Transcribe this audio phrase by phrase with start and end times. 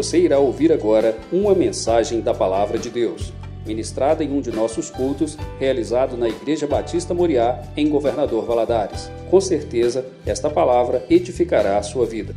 [0.00, 3.34] Você irá ouvir agora uma mensagem da Palavra de Deus,
[3.66, 9.10] ministrada em um de nossos cultos, realizado na Igreja Batista Moriá, em Governador Valadares.
[9.30, 12.34] Com certeza, esta palavra edificará a sua vida.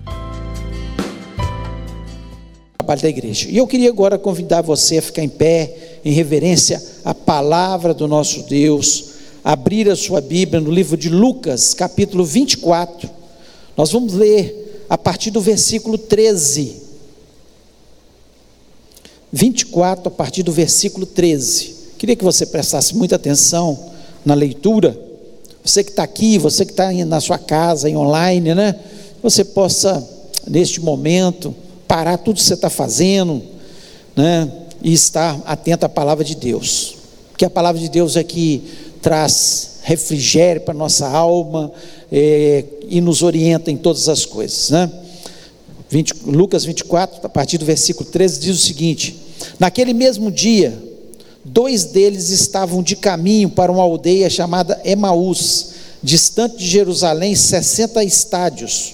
[2.78, 3.47] Trabalho da igreja.
[3.49, 8.09] E eu queria agora convidar você a ficar em pé, em reverência à palavra do
[8.09, 13.09] nosso Deus, abrir a sua Bíblia no livro de Lucas, capítulo 24.
[13.77, 16.83] Nós vamos ler a partir do versículo 13.
[19.34, 21.76] 24, a partir do versículo 13.
[21.98, 23.78] Queria que você prestasse muita atenção
[24.24, 24.96] na leitura.
[25.66, 28.76] Você que está aqui, você que está na sua casa, em online, né?
[29.24, 30.08] Você possa,
[30.48, 31.55] neste momento,
[31.88, 33.41] parar tudo que você está fazendo,
[34.16, 34.52] né?
[34.84, 36.96] E estar atento à palavra de Deus.
[37.32, 38.62] Porque a palavra de Deus é que
[39.02, 41.72] traz refrigério para a nossa alma
[42.12, 44.91] é, e nos orienta em todas as coisas, né?
[45.90, 49.23] 20, Lucas 24, a partir do versículo 13, diz o seguinte:
[49.59, 50.77] Naquele mesmo dia,
[51.43, 55.67] dois deles estavam de caminho para uma aldeia chamada Emaús,
[56.01, 58.93] distante de Jerusalém 60 estádios,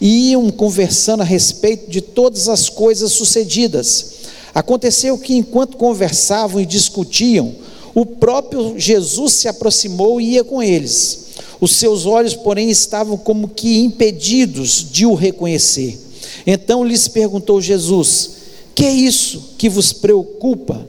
[0.00, 4.14] e iam conversando a respeito de todas as coisas sucedidas.
[4.54, 7.54] Aconteceu que, enquanto conversavam e discutiam,
[7.94, 11.26] o próprio Jesus se aproximou e ia com eles.
[11.60, 15.98] Os seus olhos, porém, estavam como que impedidos de o reconhecer.
[16.46, 18.30] Então lhes perguntou Jesus:
[18.76, 20.86] Que é isso que vos preocupa?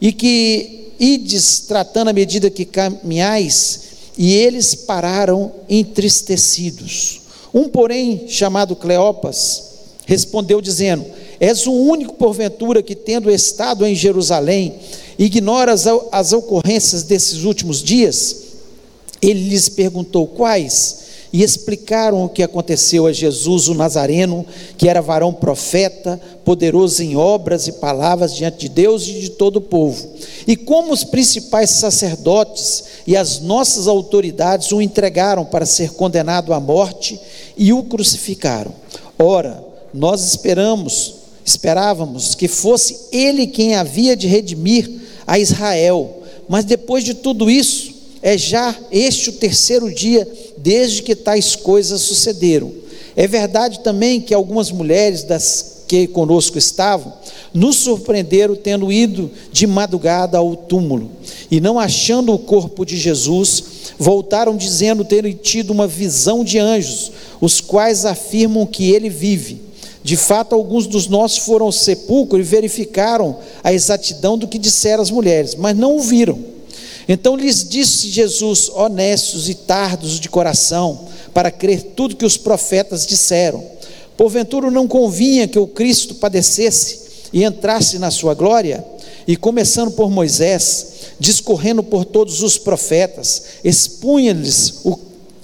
[0.00, 3.80] E que ides tratando à medida que caminhais?
[4.16, 7.22] E eles pararam entristecidos.
[7.52, 9.64] Um, porém, chamado Cleopas,
[10.06, 11.04] respondeu dizendo:
[11.40, 14.76] És o único, porventura, que, tendo estado em Jerusalém,
[15.18, 18.36] ignora as, as ocorrências desses últimos dias?
[19.20, 20.98] Ele lhes perguntou: Quais?
[21.34, 24.46] E explicaram o que aconteceu a Jesus, o Nazareno,
[24.78, 29.56] que era varão profeta, poderoso em obras e palavras diante de Deus e de todo
[29.56, 30.10] o povo.
[30.46, 36.60] E como os principais sacerdotes e as nossas autoridades o entregaram para ser condenado à
[36.60, 37.18] morte
[37.56, 38.72] e o crucificaram.
[39.18, 39.60] Ora,
[39.92, 44.88] nós esperamos, esperávamos que fosse ele quem havia de redimir
[45.26, 46.22] a Israel.
[46.48, 47.93] Mas depois de tudo isso,
[48.24, 50.26] é já este o terceiro dia
[50.56, 52.72] desde que tais coisas sucederam.
[53.14, 57.12] É verdade também que algumas mulheres das que conosco estavam
[57.52, 61.10] nos surpreenderam tendo ido de madrugada ao túmulo
[61.50, 63.62] e não achando o corpo de Jesus,
[63.98, 69.60] voltaram dizendo terem tido uma visão de anjos, os quais afirmam que ele vive.
[70.02, 75.02] De fato, alguns dos nossos foram ao sepulcro e verificaram a exatidão do que disseram
[75.02, 76.53] as mulheres, mas não o viram.
[77.08, 83.06] Então lhes disse Jesus, honestos e tardos de coração, para crer tudo que os profetas
[83.06, 83.62] disseram.
[84.16, 87.00] Porventura não convinha que o Cristo padecesse
[87.32, 88.84] e entrasse na sua glória?
[89.26, 90.86] E começando por Moisés,
[91.18, 94.98] discorrendo por todos os profetas, expunha-lhes o,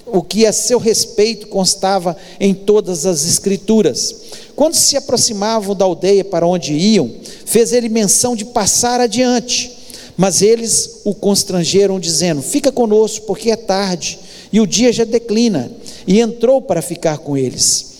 [0.06, 4.14] o que a seu respeito constava em todas as Escrituras.
[4.54, 7.10] Quando se aproximavam da aldeia para onde iam,
[7.44, 9.79] fez ele menção de passar adiante
[10.20, 14.18] mas eles o constrangeram, dizendo: Fica conosco, porque é tarde
[14.52, 15.72] e o dia já declina.
[16.06, 17.92] E entrou para ficar com eles.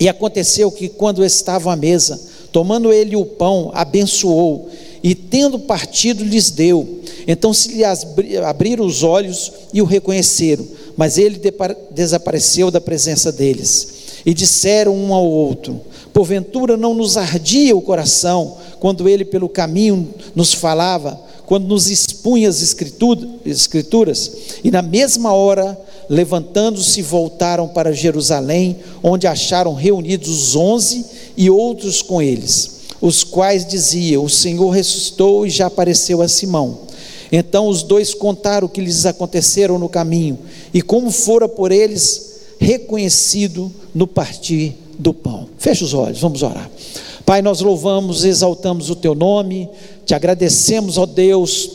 [0.00, 4.68] E aconteceu que, quando estavam à mesa, tomando ele o pão, abençoou,
[5.00, 7.02] e tendo partido, lhes deu.
[7.24, 10.66] Então se lhe abriram os olhos e o reconheceram,
[10.96, 11.40] mas ele
[11.92, 13.94] desapareceu da presença deles.
[14.26, 15.80] E disseram um ao outro:
[16.12, 21.27] Porventura não nos ardia o coração quando ele pelo caminho nos falava?
[21.48, 24.32] Quando nos expunha as escrituras,
[24.62, 31.06] e na mesma hora, levantando-se, voltaram para Jerusalém, onde acharam reunidos os onze
[31.38, 36.80] e outros com eles, os quais diziam: O Senhor ressuscitou e já apareceu a Simão.
[37.32, 40.38] Então os dois contaram o que lhes aconteceram no caminho
[40.74, 45.48] e como fora por eles reconhecido no partir do pão.
[45.56, 46.70] Feche os olhos, vamos orar.
[47.28, 49.68] Pai, nós louvamos, exaltamos o teu nome,
[50.06, 51.68] te agradecemos, ó Deus,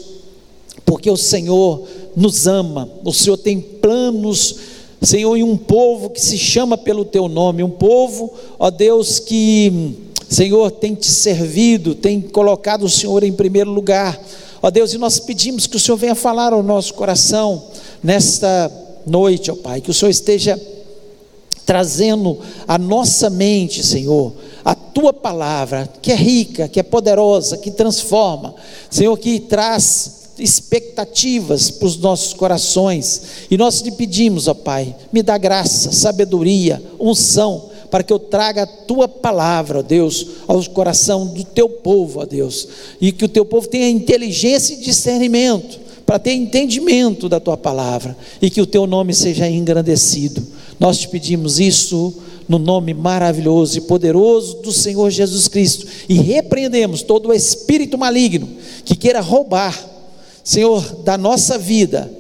[0.84, 4.56] porque o Senhor nos ama, o Senhor tem planos,
[5.00, 9.96] Senhor, e um povo que se chama pelo teu nome, um povo, ó Deus, que,
[10.28, 14.20] Senhor, tem te servido, tem colocado o Senhor em primeiro lugar,
[14.60, 17.66] ó Deus, e nós pedimos que o Senhor venha falar ao nosso coração
[18.02, 18.72] nesta
[19.06, 20.60] noite, ó Pai, que o Senhor esteja
[21.66, 24.34] trazendo a nossa mente, Senhor,
[24.64, 28.56] a tua palavra, que é rica, que é poderosa, que transforma,
[28.90, 33.22] Senhor, que traz expectativas para os nossos corações.
[33.52, 38.64] E nós te pedimos, ó Pai, me dá graça, sabedoria, unção para que eu traga
[38.64, 42.68] a tua palavra, ó Deus, ao coração do teu povo, ó Deus,
[43.00, 48.18] e que o teu povo tenha inteligência e discernimento para ter entendimento da tua palavra
[48.42, 50.42] e que o teu nome seja engrandecido.
[50.84, 52.14] Nós te pedimos isso
[52.46, 58.50] no nome maravilhoso e poderoso do Senhor Jesus Cristo e repreendemos todo o espírito maligno
[58.84, 59.74] que queira roubar,
[60.44, 62.12] Senhor, da nossa vida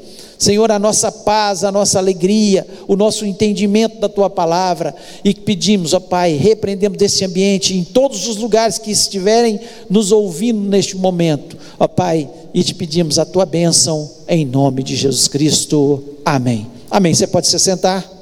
[0.43, 4.93] Senhor, a nossa paz, a nossa alegria, o nosso entendimento da tua palavra,
[5.23, 10.69] e pedimos, ó Pai, repreendemos desse ambiente em todos os lugares que estiverem nos ouvindo
[10.69, 16.03] neste momento, ó Pai, e te pedimos a tua bênção em nome de Jesus Cristo.
[16.25, 16.67] Amém.
[16.91, 17.13] Amém.
[17.13, 18.12] Você pode se sentar.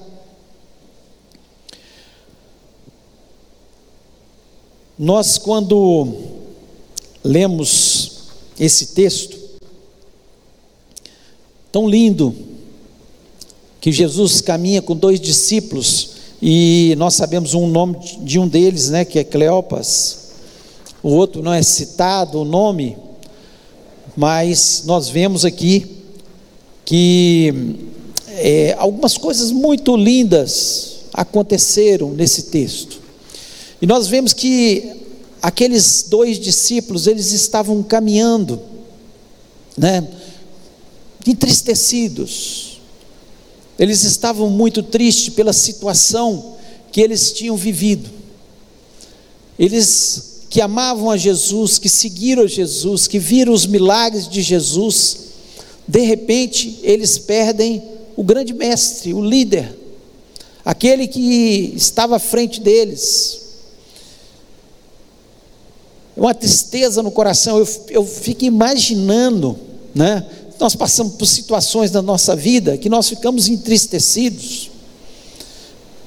[5.01, 6.07] Nós, quando
[7.23, 9.41] lemos esse texto,
[11.71, 12.35] Tão lindo
[13.79, 16.09] que Jesus caminha com dois discípulos
[16.41, 20.31] e nós sabemos um nome de um deles, né, que é Cleopas.
[21.01, 22.97] O outro não é citado o nome,
[24.17, 25.99] mas nós vemos aqui
[26.83, 27.77] que
[28.27, 33.00] é, algumas coisas muito lindas aconteceram nesse texto.
[33.81, 34.91] E nós vemos que
[35.41, 38.61] aqueles dois discípulos, eles estavam caminhando,
[39.75, 40.07] né?
[41.25, 42.79] entristecidos.
[43.77, 46.57] Eles estavam muito tristes pela situação
[46.91, 48.09] que eles tinham vivido.
[49.57, 55.17] Eles que amavam a Jesus, que seguiram a Jesus, que viram os milagres de Jesus,
[55.87, 57.81] de repente eles perdem
[58.17, 59.73] o grande mestre, o líder,
[60.65, 63.40] aquele que estava à frente deles.
[66.15, 69.57] Uma tristeza no coração, eu, eu fico imaginando,
[69.95, 70.25] né?
[70.59, 74.69] nós passamos por situações na nossa vida que nós ficamos entristecidos,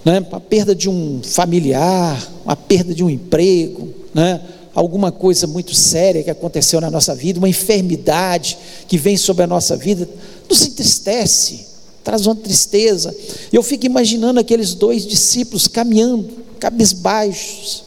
[0.04, 0.24] né?
[0.30, 4.40] a perda de um familiar, a perda de um emprego, né?
[4.74, 9.46] alguma coisa muito séria que aconteceu na nossa vida, uma enfermidade que vem sobre a
[9.46, 10.08] nossa vida,
[10.48, 11.66] nos entristece,
[12.02, 13.14] traz uma tristeza.
[13.52, 16.28] Eu fico imaginando aqueles dois discípulos caminhando,
[16.58, 17.84] cabisbaixos,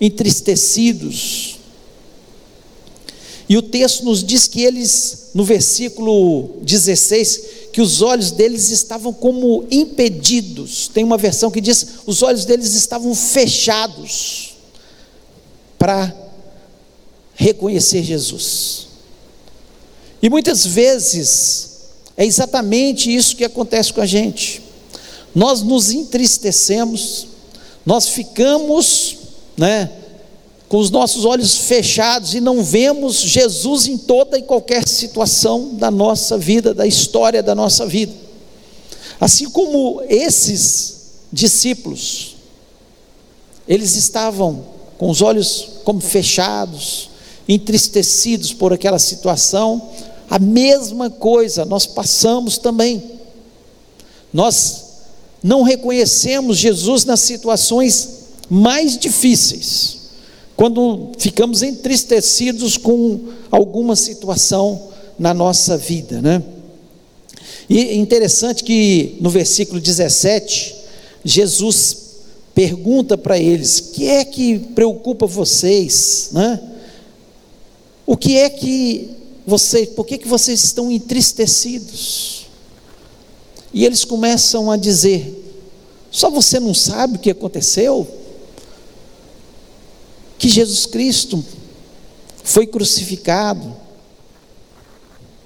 [0.00, 1.55] entristecidos,
[3.48, 9.12] e o texto nos diz que eles, no versículo 16, que os olhos deles estavam
[9.12, 10.88] como impedidos.
[10.92, 14.56] Tem uma versão que diz: os olhos deles estavam fechados
[15.78, 16.12] para
[17.36, 18.88] reconhecer Jesus.
[20.20, 21.70] E muitas vezes
[22.16, 24.60] é exatamente isso que acontece com a gente.
[25.32, 27.28] Nós nos entristecemos,
[27.84, 29.18] nós ficamos,
[29.56, 29.92] né?
[30.68, 35.90] Com os nossos olhos fechados e não vemos Jesus em toda e qualquer situação da
[35.90, 38.12] nossa vida, da história da nossa vida.
[39.20, 40.94] Assim como esses
[41.32, 42.36] discípulos,
[43.68, 44.64] eles estavam
[44.98, 47.10] com os olhos como fechados,
[47.48, 49.90] entristecidos por aquela situação,
[50.28, 53.02] a mesma coisa nós passamos também.
[54.32, 54.84] Nós
[55.40, 58.08] não reconhecemos Jesus nas situações
[58.50, 60.05] mais difíceis
[60.56, 63.20] quando ficamos entristecidos com
[63.50, 64.88] alguma situação
[65.18, 66.42] na nossa vida, né?
[67.68, 70.74] E é interessante que no versículo 17,
[71.24, 71.96] Jesus
[72.54, 76.58] pergunta para eles: "O que é que preocupa vocês, né?
[78.06, 79.10] O que é que
[79.46, 82.46] vocês, por que que vocês estão entristecidos?"
[83.74, 85.44] E eles começam a dizer:
[86.10, 88.06] "Só você não sabe o que aconteceu?"
[90.46, 91.44] Que Jesus Cristo
[92.44, 93.74] foi crucificado,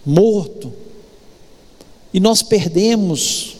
[0.04, 0.70] morto,
[2.12, 3.56] e nós perdemos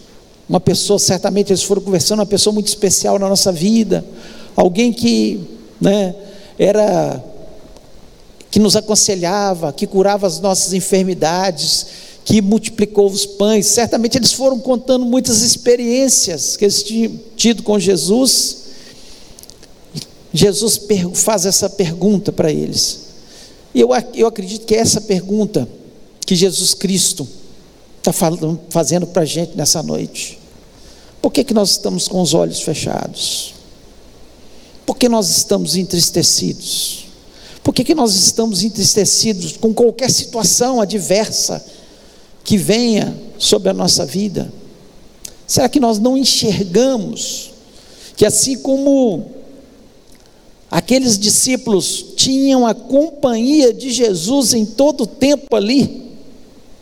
[0.47, 4.05] uma pessoa, certamente eles foram conversando, uma pessoa muito especial na nossa vida,
[4.55, 5.41] alguém que
[5.81, 6.15] né,
[6.59, 7.25] era
[8.51, 11.87] que nos aconselhava, que curava as nossas enfermidades,
[12.23, 13.65] que multiplicou os pães.
[13.65, 18.61] Certamente eles foram contando muitas experiências que eles tinham tido com Jesus
[20.33, 20.81] Jesus
[21.15, 23.01] faz essa pergunta para eles.
[23.75, 25.69] E eu, eu acredito que é essa pergunta
[26.27, 27.27] que Jesus Cristo
[27.99, 30.39] está fazendo para a gente nessa noite.
[31.21, 33.55] Por que, que nós estamos com os olhos fechados?
[34.87, 37.07] Por que nós estamos entristecidos?
[37.63, 41.65] Por que, que nós estamos entristecidos com qualquer situação adversa
[42.43, 44.51] que venha sobre a nossa vida?
[45.47, 47.51] Será que nós não enxergamos
[48.17, 49.40] que assim como
[50.71, 56.13] Aqueles discípulos tinham a companhia de Jesus em todo o tempo ali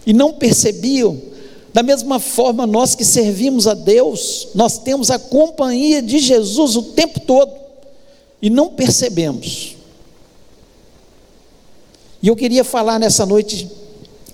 [0.06, 1.18] e não percebiam.
[1.72, 6.82] Da mesma forma, nós que servimos a Deus, nós temos a companhia de Jesus o
[6.82, 7.50] tempo todo
[8.42, 9.76] e não percebemos.
[12.22, 13.70] E eu queria falar nessa noite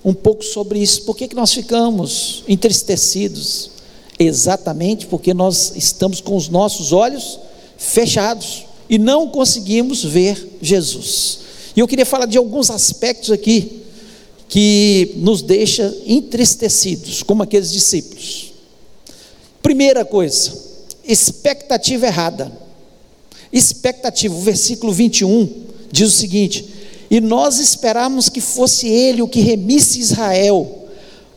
[0.03, 1.03] um pouco sobre isso.
[1.03, 3.71] Por que, que nós ficamos entristecidos?
[4.19, 7.39] Exatamente porque nós estamos com os nossos olhos
[7.77, 11.39] fechados e não conseguimos ver Jesus.
[11.75, 13.81] E eu queria falar de alguns aspectos aqui
[14.47, 18.53] que nos deixa entristecidos, como aqueles discípulos.
[19.61, 20.53] Primeira coisa,
[21.03, 22.51] expectativa errada.
[23.51, 26.65] Expectativa, o versículo 21 diz o seguinte:
[27.09, 30.87] E nós esperávamos que fosse ele o que remisse Israel,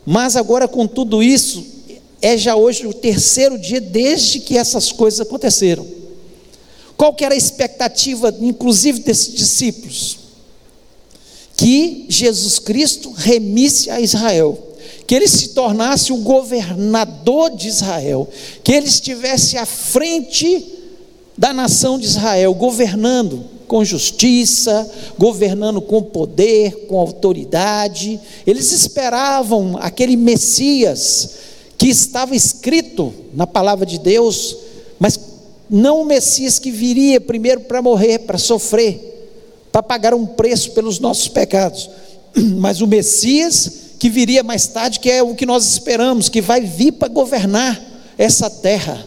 [0.05, 1.65] mas agora com tudo isso,
[2.21, 5.98] é já hoje o terceiro dia desde que essas coisas aconteceram.
[6.99, 10.19] Qual que era a expectativa, inclusive desses discípulos?
[11.59, 14.57] que Jesus Cristo remisse a Israel,
[15.05, 18.29] que ele se tornasse o governador de Israel,
[18.63, 20.65] que ele estivesse à frente
[21.37, 28.17] da nação de Israel, governando com justiça, governando com poder, com autoridade.
[28.47, 31.31] Eles esperavam aquele Messias
[31.77, 34.55] que estava escrito na palavra de Deus,
[34.97, 35.17] mas
[35.69, 40.99] não o Messias que viria primeiro para morrer, para sofrer, para pagar um preço pelos
[40.99, 41.89] nossos pecados,
[42.57, 46.61] mas o Messias que viria mais tarde, que é o que nós esperamos, que vai
[46.61, 47.79] vir para governar
[48.17, 49.05] essa terra.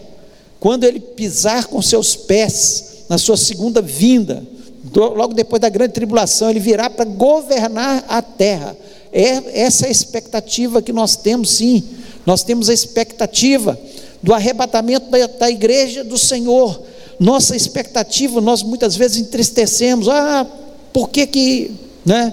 [0.61, 4.47] Quando ele pisar com seus pés na sua segunda vinda,
[4.95, 8.76] logo depois da grande tribulação, ele virá para governar a terra.
[9.11, 11.83] É essa é a expectativa que nós temos, sim.
[12.26, 13.78] Nós temos a expectativa
[14.23, 16.81] do arrebatamento da, da igreja do Senhor,
[17.19, 20.09] nossa expectativa, nós muitas vezes entristecemos.
[20.09, 20.47] Ah,
[20.93, 21.71] por que que,
[22.05, 22.33] né?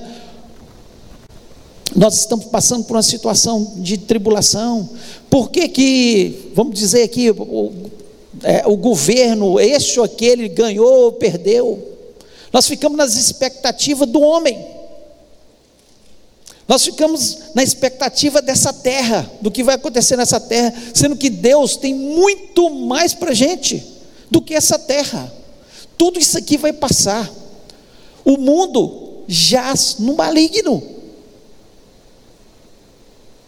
[1.96, 4.90] Nós estamos passando por uma situação de tribulação.
[5.30, 7.72] Por que que, vamos dizer aqui, o,
[8.44, 11.88] é, o governo, este ou aquele, ganhou ou perdeu?
[12.54, 14.79] Nós ficamos nas expectativas do homem.
[16.70, 21.76] Nós ficamos na expectativa dessa terra, do que vai acontecer nessa terra, sendo que Deus
[21.76, 23.84] tem muito mais para a gente
[24.30, 25.34] do que essa terra.
[25.98, 27.28] Tudo isso aqui vai passar.
[28.24, 30.84] O mundo jaz no maligno.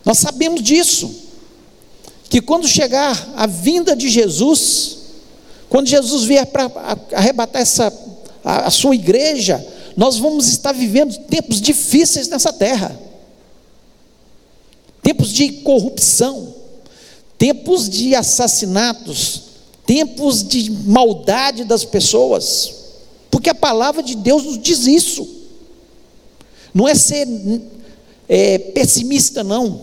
[0.04, 1.14] Nós sabemos disso.
[2.28, 4.98] Que quando chegar a vinda de Jesus,
[5.70, 6.72] quando Jesus vier para
[7.14, 7.94] arrebatar essa,
[8.44, 9.64] a, a sua igreja,
[9.96, 13.11] nós vamos estar vivendo tempos difíceis nessa terra
[15.02, 16.54] tempos de corrupção,
[17.38, 19.44] tempos de assassinatos,
[19.86, 22.74] tempos de maldade das pessoas,
[23.30, 25.28] porque a palavra de Deus nos diz isso.
[26.74, 27.28] Não é ser
[28.30, 29.82] é, pessimista, não,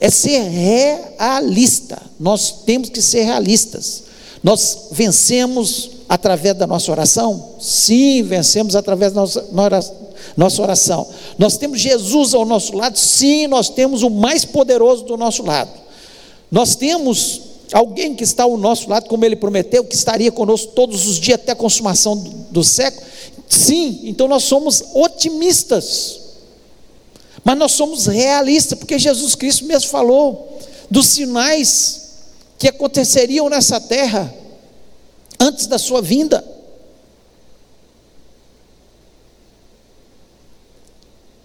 [0.00, 2.00] é ser realista.
[2.18, 4.04] Nós temos que ser realistas.
[4.42, 7.56] Nós vencemos através da nossa oração?
[7.60, 9.44] Sim, vencemos através da nossa,
[10.36, 11.08] nossa oração.
[11.38, 12.98] Nós temos Jesus ao nosso lado?
[12.98, 15.70] Sim, nós temos o mais poderoso do nosso lado.
[16.50, 17.40] Nós temos
[17.72, 21.40] alguém que está ao nosso lado, como ele prometeu, que estaria conosco todos os dias
[21.40, 22.16] até a consumação
[22.50, 23.06] do, século?
[23.48, 26.20] Sim, então nós somos otimistas,
[27.42, 30.58] mas nós somos realistas, porque Jesus Cristo mesmo falou
[30.90, 32.02] dos sinais
[32.58, 34.32] que aconteceriam nessa terra
[35.38, 36.55] antes da sua vinda.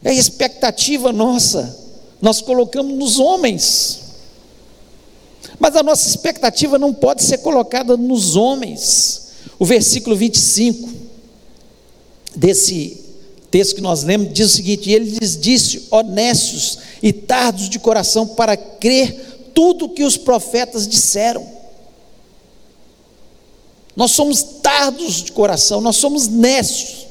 [0.03, 1.77] É a expectativa nossa,
[2.21, 3.99] nós colocamos nos homens.
[5.59, 9.29] Mas a nossa expectativa não pode ser colocada nos homens.
[9.59, 10.89] O versículo 25
[12.35, 13.01] desse
[13.51, 17.77] texto que nós lemos diz o seguinte: e Ele lhes disse, honestos e tardos de
[17.77, 21.45] coração, para crer tudo que os profetas disseram.
[23.95, 27.07] Nós somos tardos de coração, nós somos nécios.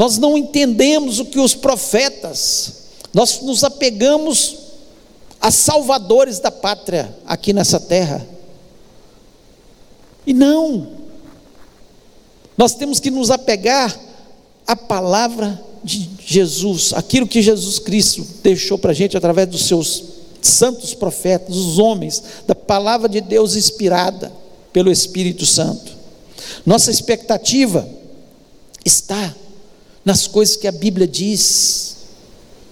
[0.00, 4.56] Nós não entendemos o que os profetas, nós nos apegamos
[5.38, 8.26] a salvadores da pátria aqui nessa terra.
[10.26, 10.88] E não,
[12.56, 13.94] nós temos que nos apegar
[14.66, 20.02] à palavra de Jesus, aquilo que Jesus Cristo deixou para a gente através dos seus
[20.40, 24.32] santos profetas, os homens, da palavra de Deus inspirada
[24.72, 25.92] pelo Espírito Santo.
[26.64, 27.86] Nossa expectativa
[28.82, 29.36] está
[30.04, 31.96] nas coisas que a Bíblia diz,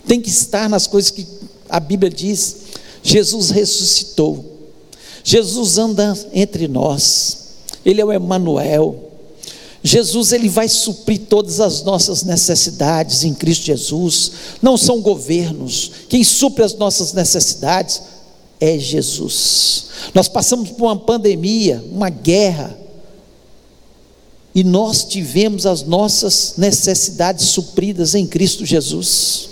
[0.06, 1.26] tem que estar nas coisas que
[1.68, 2.56] a Bíblia diz:
[3.02, 4.44] Jesus ressuscitou,
[5.23, 7.38] Jesus anda entre nós,
[7.85, 9.04] Ele é o Emanuel.
[9.80, 14.32] Jesus ele vai suprir todas as nossas necessidades em Cristo Jesus.
[14.61, 15.92] Não são governos.
[16.08, 18.02] Quem supre as nossas necessidades
[18.61, 19.85] é Jesus.
[20.12, 22.76] Nós passamos por uma pandemia, uma guerra,
[24.55, 29.49] e nós tivemos as nossas necessidades supridas em Cristo Jesus.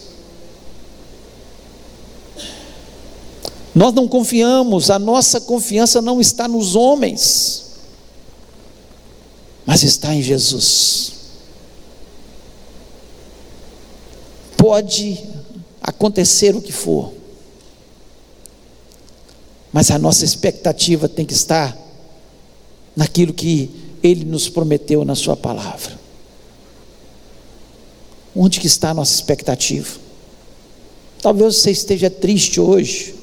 [3.74, 7.66] Nós não confiamos, a nossa confiança não está nos homens,
[9.66, 11.12] mas está em Jesus.
[14.56, 15.22] Pode
[15.82, 17.12] acontecer o que for,
[19.70, 21.76] mas a nossa expectativa tem que estar
[22.96, 25.98] naquilo que Ele nos prometeu na Sua palavra.
[28.34, 29.98] Onde que está a nossa expectativa?
[31.22, 33.14] Talvez você esteja triste hoje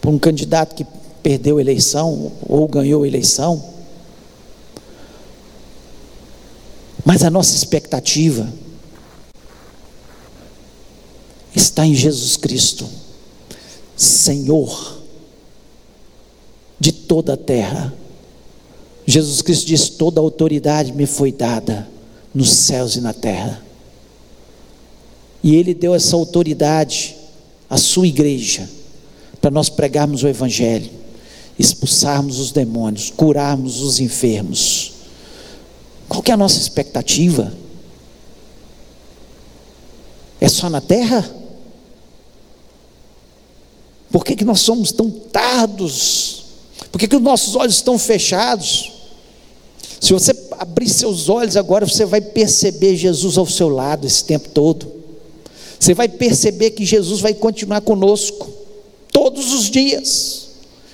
[0.00, 0.86] por um candidato que
[1.22, 3.72] perdeu a eleição ou ganhou a eleição.
[7.04, 8.52] Mas a nossa expectativa
[11.54, 12.88] está em Jesus Cristo.
[13.96, 14.98] Senhor
[16.78, 17.94] de toda a terra.
[19.06, 21.88] Jesus Cristo diz: toda autoridade me foi dada
[22.34, 23.62] nos céus e na terra.
[25.42, 27.16] E Ele deu essa autoridade
[27.68, 28.68] à sua igreja,
[29.40, 30.90] para nós pregarmos o Evangelho,
[31.58, 34.92] expulsarmos os demônios, curarmos os enfermos.
[36.08, 37.52] Qual que é a nossa expectativa?
[40.40, 41.30] É só na terra?
[44.10, 46.44] Por que, que nós somos tão tardos?
[46.90, 48.93] Por que, que os nossos olhos estão fechados?
[50.04, 54.50] Se você abrir seus olhos agora, você vai perceber Jesus ao seu lado esse tempo
[54.50, 54.86] todo.
[55.80, 58.50] Você vai perceber que Jesus vai continuar conosco
[59.10, 60.48] todos os dias.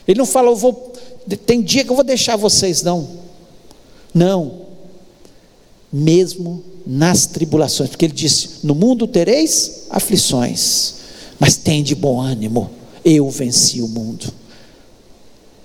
[0.06, 0.92] Ele não fala, eu vou,
[1.44, 3.08] tem dia que eu vou deixar vocês, não.
[4.14, 4.60] Não.
[5.92, 10.94] Mesmo nas tribulações, porque ele disse: No mundo tereis aflições,
[11.36, 12.70] mas tem de bom ânimo
[13.04, 14.32] eu venci o mundo.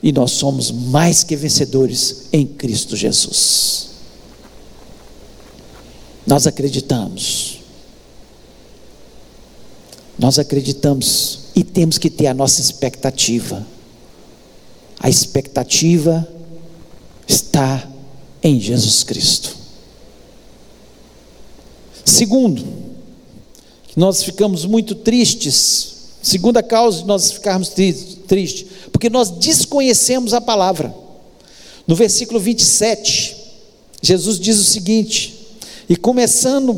[0.05, 3.89] E nós somos mais que vencedores em Cristo Jesus.
[6.27, 7.61] Nós acreditamos.
[10.19, 13.65] Nós acreditamos e temos que ter a nossa expectativa.
[14.99, 16.31] A expectativa
[17.27, 17.89] está
[18.43, 19.57] em Jesus Cristo.
[22.05, 22.63] Segundo,
[23.95, 25.94] nós ficamos muito tristes
[26.25, 30.91] Segunda causa de nós ficarmos tristes, porque nós desconhecemos a palavra.
[31.85, 33.37] No versículo 27,
[34.01, 35.35] Jesus diz o seguinte:
[35.87, 36.73] E começando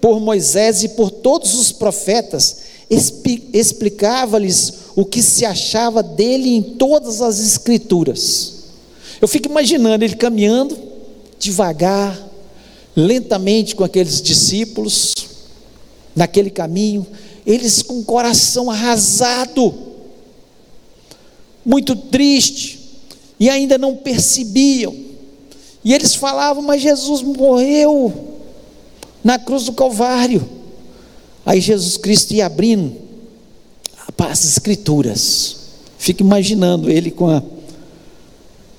[0.00, 2.56] por Moisés e por todos os profetas,
[3.52, 8.54] explicava-lhes o que se achava dele em todas as escrituras.
[9.20, 10.74] Eu fico imaginando ele caminhando
[11.38, 12.18] devagar,
[12.96, 15.12] lentamente com aqueles discípulos,
[16.14, 17.06] naquele caminho,
[17.46, 19.72] eles com o coração arrasado,
[21.64, 22.80] muito triste,
[23.38, 24.94] e ainda não percebiam.
[25.84, 28.12] E eles falavam, mas Jesus morreu
[29.22, 30.46] na cruz do Calvário.
[31.44, 32.96] Aí Jesus Cristo ia abrindo
[34.18, 35.56] as escrituras.
[35.98, 37.42] Fica imaginando ele com a,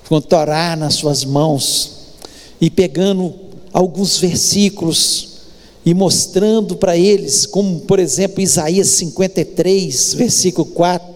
[0.06, 1.92] com a Torá nas suas mãos
[2.60, 3.34] e pegando
[3.72, 5.37] alguns versículos
[5.84, 11.08] e mostrando para eles, como por exemplo Isaías 53, versículo 4,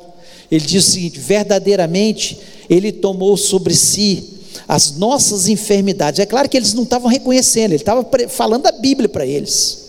[0.50, 4.30] ele diz o seguinte: verdadeiramente ele tomou sobre si
[4.68, 6.20] as nossas enfermidades.
[6.20, 9.82] É claro que eles não estavam reconhecendo, ele estava falando da Bíblia para eles.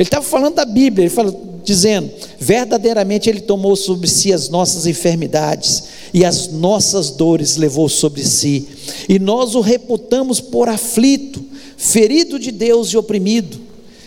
[0.00, 4.86] Ele estava falando da Bíblia, ele falou, dizendo: verdadeiramente Ele tomou sobre si as nossas
[4.86, 8.66] enfermidades e as nossas dores levou sobre si,
[9.08, 11.44] e nós o reputamos por aflito,
[11.80, 13.58] ferido de Deus e oprimido,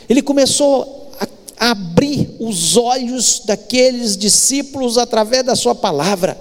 [0.08, 1.10] ele começou
[1.58, 6.38] a abrir os olhos daqueles discípulos através da sua palavra.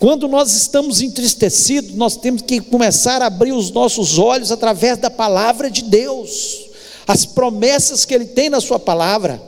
[0.00, 5.08] Quando nós estamos entristecidos, nós temos que começar a abrir os nossos olhos através da
[5.08, 6.64] palavra de Deus,
[7.06, 9.40] as promessas que Ele tem na Sua palavra,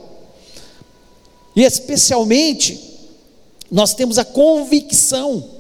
[1.57, 2.79] e especialmente,
[3.73, 5.56] nós temos a convicção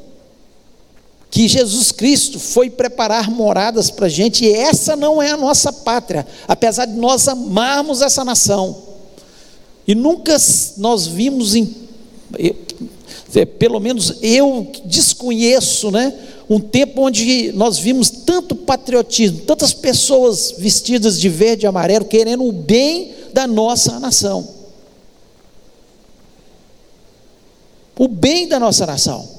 [1.36, 5.70] que Jesus Cristo foi preparar moradas para a gente, e essa não é a nossa
[5.70, 8.74] pátria, apesar de nós amarmos essa nação,
[9.86, 10.34] e nunca
[10.78, 11.76] nós vimos, em,
[13.58, 16.14] pelo menos eu desconheço, né,
[16.48, 22.44] um tempo onde nós vimos tanto patriotismo, tantas pessoas vestidas de verde e amarelo querendo
[22.44, 24.48] o bem da nossa nação.
[27.98, 29.35] O bem da nossa nação.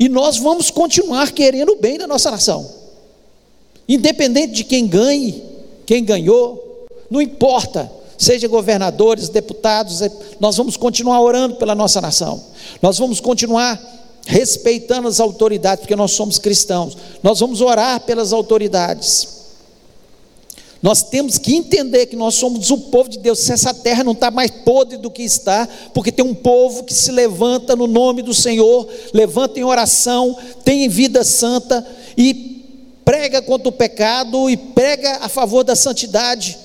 [0.00, 2.80] E nós vamos continuar querendo o bem da nossa nação.
[3.86, 5.44] independente de quem ganhe,
[5.84, 12.40] quem ganhou, não importa, seja governadores, deputados, é, nós vamos continuar orando pela nossa nação,
[12.80, 13.78] nós vamos continuar
[14.24, 19.39] respeitando as autoridades, porque nós somos cristãos, nós vamos orar pelas autoridades.
[20.82, 23.40] Nós temos que entender que nós somos o povo de Deus.
[23.40, 26.94] Se essa terra não está mais podre do que está, porque tem um povo que
[26.94, 32.64] se levanta no nome do Senhor, levanta em oração, tem vida santa e
[33.04, 36.58] prega contra o pecado e prega a favor da santidade.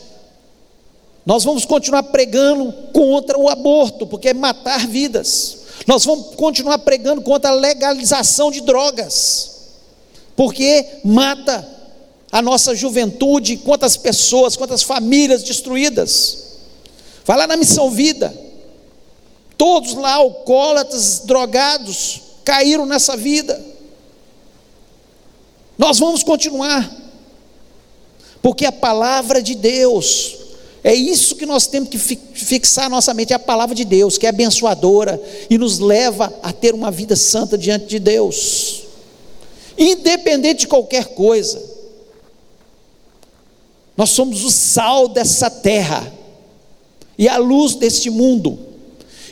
[1.25, 5.58] Nós vamos continuar pregando contra o aborto, porque é matar vidas.
[5.86, 9.51] Nós vamos continuar pregando contra a legalização de drogas,
[10.36, 11.74] porque mata
[12.36, 16.58] a nossa juventude, quantas pessoas, quantas famílias destruídas.
[17.24, 18.38] Vai lá na Missão Vida,
[19.58, 23.65] todos lá, alcoólatras, drogados, caíram nessa vida.
[25.78, 26.93] Nós vamos continuar,
[28.41, 30.36] porque a palavra de Deus,
[30.84, 34.26] é isso que nós temos que fixar nossa mente, é a palavra de Deus, que
[34.26, 38.84] é abençoadora e nos leva a ter uma vida santa diante de Deus,
[39.78, 41.74] independente de qualquer coisa.
[43.97, 46.12] Nós somos o sal dessa terra
[47.17, 48.60] e a luz deste mundo.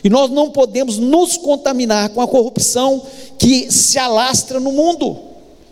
[0.02, 3.04] E nós não podemos nos contaminar com a corrupção
[3.38, 5.18] que se alastra no mundo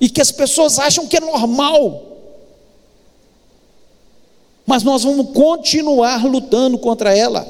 [0.01, 2.03] e que as pessoas acham que é normal.
[4.67, 7.47] Mas nós vamos continuar lutando contra ela,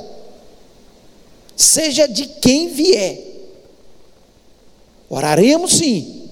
[1.57, 3.33] seja de quem vier.
[5.09, 6.29] Oraremos sim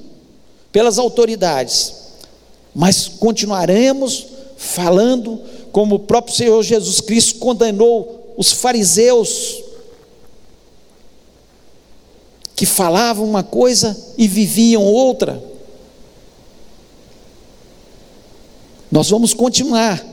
[0.72, 1.94] pelas autoridades,
[2.74, 4.26] mas continuaremos
[4.62, 5.40] falando
[5.72, 9.64] como o próprio Senhor Jesus Cristo condenou os fariseus
[12.54, 15.42] que falavam uma coisa e viviam outra.
[18.92, 20.04] Nós vamos continuar.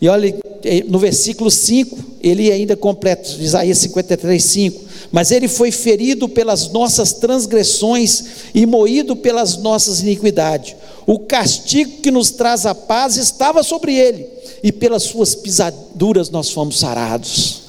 [0.00, 4.84] E olha, eh, no versículo 5, ele ainda completa, Isaías 53, 5.
[5.12, 10.74] Mas ele foi ferido pelas nossas transgressões e moído pelas nossas iniquidades.
[11.06, 14.26] O castigo que nos traz a paz estava sobre ele,
[14.62, 17.62] e pelas suas pisaduras nós fomos sarados.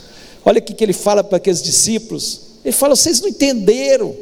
[0.45, 2.41] Olha o que ele fala para aqueles discípulos.
[2.63, 4.15] Ele fala: vocês não entenderam.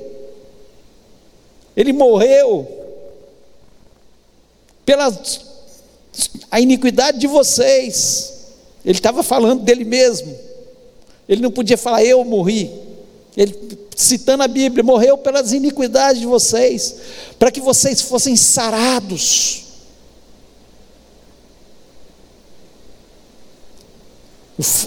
[1.76, 2.68] Ele morreu
[4.86, 5.12] pela
[6.50, 8.34] a iniquidade de vocês.
[8.86, 10.36] Ele estava falando dele mesmo.
[11.28, 12.70] Ele não podia falar, eu morri.
[13.36, 13.54] Ele,
[13.96, 16.96] citando a Bíblia, morreu pelas iniquidades de vocês,
[17.38, 19.64] para que vocês fossem sarados.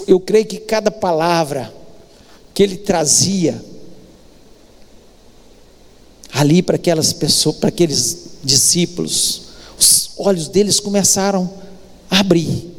[0.07, 1.73] Eu creio que cada palavra
[2.53, 3.63] que ele trazia
[6.31, 9.41] ali para aquelas pessoas, para aqueles discípulos,
[9.77, 11.51] os olhos deles começaram
[12.09, 12.76] a abrir.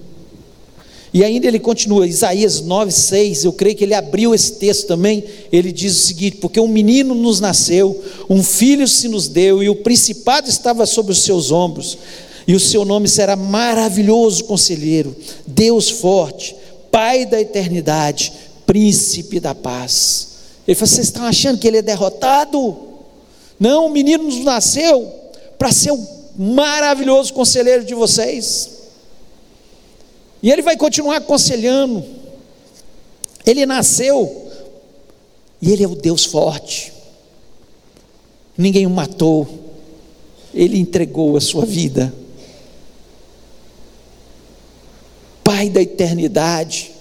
[1.12, 5.25] E ainda ele continua, Isaías 9, 6, eu creio que ele abriu esse texto também,
[5.51, 9.71] ele diz o seguinte: porque um menino nos nasceu, um filho se nos deu, e
[9.71, 11.97] o principado estava sobre os seus ombros,
[12.47, 15.16] e o seu nome será maravilhoso conselheiro,
[15.47, 16.55] Deus forte,
[16.90, 18.33] Pai da eternidade,
[18.64, 20.29] príncipe da paz.
[20.66, 22.77] Ele falou: vocês estão achando que ele é derrotado?
[23.61, 25.11] Não, o menino nos nasceu
[25.59, 26.07] para ser o
[26.38, 28.78] maravilhoso conselheiro de vocês.
[30.42, 32.05] E ele vai continuar aconselhando.
[33.44, 34.48] Ele nasceu
[35.61, 36.92] e ele é o Deus forte.
[38.57, 39.48] Ninguém o matou.
[40.55, 42.12] Ele entregou a sua vida.
[45.42, 46.92] Pai da eternidade.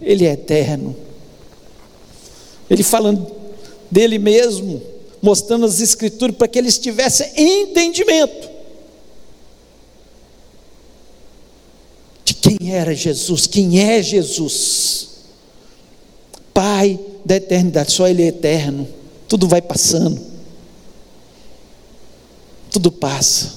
[0.00, 0.96] Ele é eterno.
[2.68, 3.30] Ele falando
[3.90, 4.80] dele mesmo,
[5.20, 8.49] mostrando as escrituras para que eles tivessem entendimento.
[12.58, 15.08] Quem era Jesus, quem é Jesus.
[16.52, 18.88] Pai da eternidade, só Ele é eterno,
[19.28, 20.20] tudo vai passando,
[22.70, 23.52] tudo passa,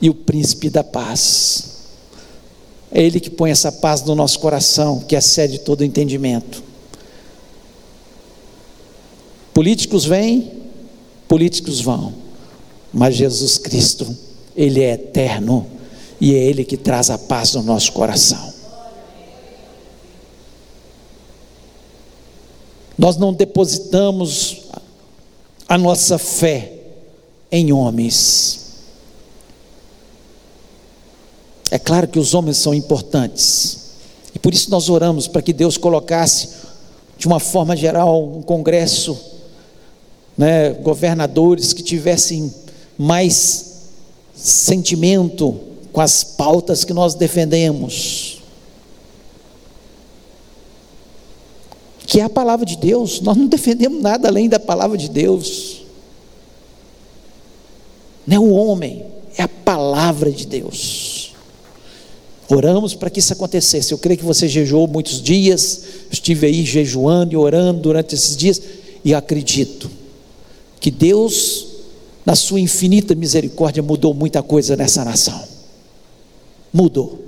[0.00, 1.70] e o príncipe da paz,
[2.90, 6.62] é Ele que põe essa paz no nosso coração, que excede todo entendimento.
[9.54, 10.52] Políticos vêm,
[11.26, 12.12] políticos vão,
[12.92, 14.14] mas Jesus Cristo,
[14.54, 15.66] Ele é eterno
[16.22, 18.54] e é Ele que traz a paz no nosso coração.
[22.96, 24.62] Nós não depositamos
[25.68, 26.74] a nossa fé
[27.50, 28.60] em homens.
[31.72, 33.90] É claro que os homens são importantes,
[34.32, 36.50] e por isso nós oramos para que Deus colocasse,
[37.18, 39.18] de uma forma geral, um congresso,
[40.38, 42.54] né, governadores que tivessem
[42.96, 43.72] mais
[44.36, 48.40] sentimento com as pautas que nós defendemos.
[52.06, 55.82] Que é a palavra de Deus, nós não defendemos nada além da palavra de Deus.
[58.26, 59.04] Não é o homem,
[59.36, 61.34] é a palavra de Deus.
[62.48, 63.92] Oramos para que isso acontecesse.
[63.92, 68.60] Eu creio que você jejuou muitos dias, estive aí jejuando e orando durante esses dias,
[69.04, 69.90] e acredito
[70.78, 71.66] que Deus,
[72.26, 75.51] na sua infinita misericórdia, mudou muita coisa nessa nação.
[76.72, 77.22] Mudou.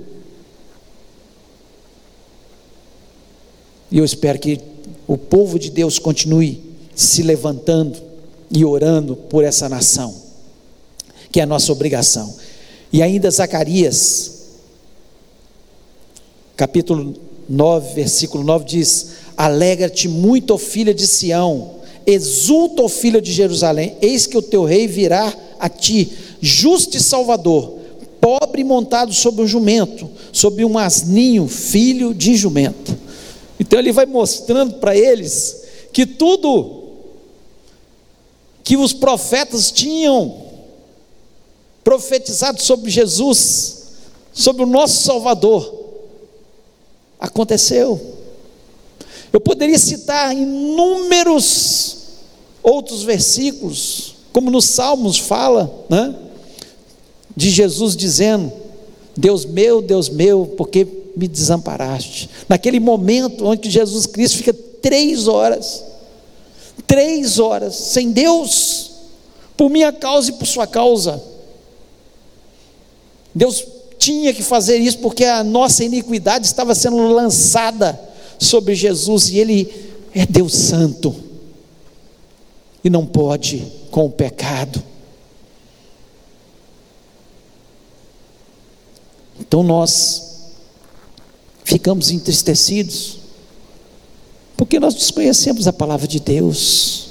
[3.91, 4.59] E eu espero que
[5.07, 6.61] o povo de Deus continue
[6.95, 8.01] se levantando
[8.49, 10.25] e orando por essa nação
[11.35, 12.33] que é a nossa obrigação.
[12.93, 14.43] E ainda Zacarias,
[16.55, 17.13] capítulo
[17.49, 21.71] 9, versículo 9 diz: Alegra-te muito, ó filha de Sião,
[22.07, 27.01] exulta, ó filha de Jerusalém, eis que o teu rei virá a ti, justo e
[27.01, 27.74] salvador,
[28.25, 32.97] pobre montado sobre um jumento, sobre um asninho, filho de jumento.
[33.59, 36.85] Então ele vai mostrando para eles que tudo
[38.63, 40.41] que os profetas tinham
[41.83, 43.89] profetizado sobre Jesus,
[44.33, 45.85] sobre o nosso Salvador,
[47.19, 48.01] aconteceu.
[49.31, 51.97] Eu poderia citar inúmeros
[52.63, 56.24] outros versículos, como nos Salmos fala, né?
[57.35, 58.51] De Jesus dizendo:
[59.15, 62.29] Deus meu, Deus meu, porque me desamparaste.
[62.47, 65.83] Naquele momento onde Jesus Cristo fica três horas,
[66.85, 68.91] três horas sem Deus,
[69.55, 71.21] por minha causa e por sua causa.
[73.33, 73.65] Deus
[73.97, 77.99] tinha que fazer isso porque a nossa iniquidade estava sendo lançada
[78.37, 79.73] sobre Jesus e Ele
[80.13, 81.15] é Deus Santo
[82.83, 84.81] e não pode com o pecado.
[89.39, 90.51] Então nós
[91.63, 93.17] ficamos entristecidos
[94.55, 97.07] porque nós desconhecemos a palavra de Deus.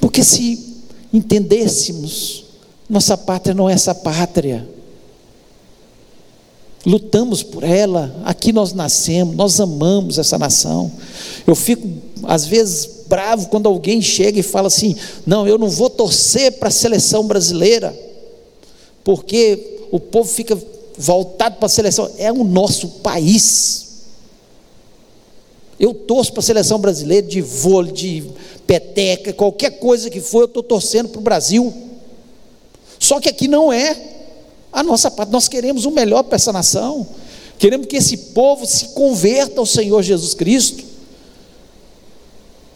[0.00, 0.76] Porque se
[1.12, 2.46] entendêssemos
[2.88, 4.68] nossa pátria não é essa pátria.
[6.84, 10.90] Lutamos por ela, aqui nós nascemos, nós amamos essa nação.
[11.44, 11.88] Eu fico,
[12.22, 14.94] às vezes, bravo quando alguém chega e fala assim:
[15.26, 17.96] não, eu não vou torcer para a seleção brasileira,
[19.06, 20.60] porque o povo fica
[20.98, 22.10] voltado para a seleção.
[22.18, 23.86] É o nosso país.
[25.78, 28.24] Eu torço para a seleção brasileira de vôlei, de
[28.66, 31.72] peteca, qualquer coisa que for, eu estou torcendo para o Brasil.
[32.98, 33.96] Só que aqui não é
[34.72, 35.30] a nossa parte.
[35.30, 37.06] Nós queremos o melhor para essa nação.
[37.60, 40.82] Queremos que esse povo se converta ao Senhor Jesus Cristo.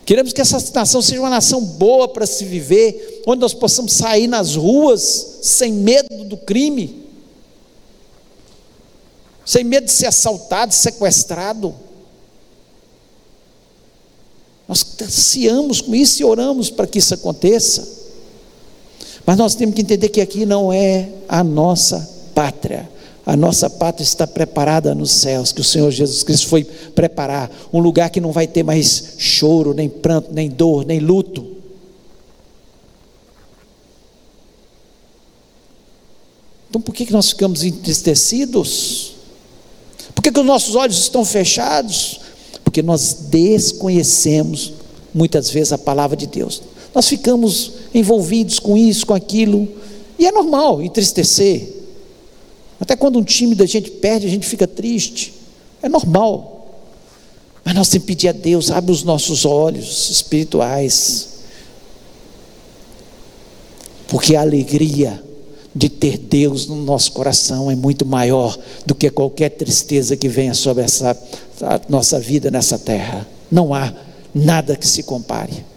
[0.04, 4.26] Queremos que essa nação seja uma nação boa para se viver, onde nós possamos sair
[4.26, 7.06] nas ruas sem medo do crime,
[9.44, 11.74] sem medo de ser assaltado, sequestrado.
[14.66, 17.88] Nós ansiamos com isso e oramos para que isso aconteça.
[19.26, 22.88] Mas nós temos que entender que aqui não é a nossa pátria.
[23.30, 27.78] A nossa pátria está preparada nos céus, que o Senhor Jesus Cristo foi preparar um
[27.78, 31.46] lugar que não vai ter mais choro, nem pranto, nem dor, nem luto.
[36.68, 39.12] Então por que, que nós ficamos entristecidos?
[40.12, 42.20] Por que, que os nossos olhos estão fechados?
[42.64, 44.72] Porque nós desconhecemos
[45.14, 46.60] muitas vezes a palavra de Deus.
[46.92, 49.68] Nós ficamos envolvidos com isso, com aquilo,
[50.18, 51.79] e é normal entristecer.
[52.80, 55.34] Até quando um time da gente perde, a gente fica triste.
[55.82, 56.56] É normal.
[57.64, 61.28] Mas nós temos que pedir a Deus, abre os nossos olhos espirituais.
[64.08, 65.22] Porque a alegria
[65.74, 70.54] de ter Deus no nosso coração é muito maior do que qualquer tristeza que venha
[70.54, 71.16] sobre essa
[71.88, 73.28] nossa vida nessa terra.
[73.50, 73.92] Não há
[74.34, 75.70] nada que se compare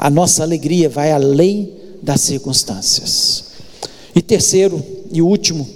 [0.00, 3.49] a nossa alegria vai além das circunstâncias.
[4.14, 5.68] E terceiro e último,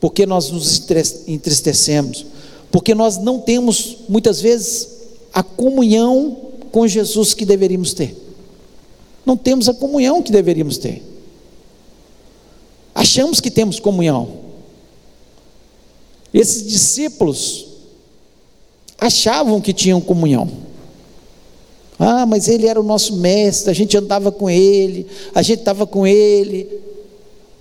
[0.00, 0.82] porque nós nos
[1.26, 2.26] entristecemos,
[2.70, 4.88] porque nós não temos muitas vezes
[5.32, 6.36] a comunhão
[6.70, 8.16] com Jesus que deveríamos ter.
[9.24, 11.02] Não temos a comunhão que deveríamos ter.
[12.94, 14.42] Achamos que temos comunhão.
[16.32, 17.66] Esses discípulos
[18.98, 20.50] achavam que tinham comunhão.
[21.98, 25.86] Ah, mas ele era o nosso mestre, a gente andava com ele, a gente estava
[25.86, 26.68] com ele.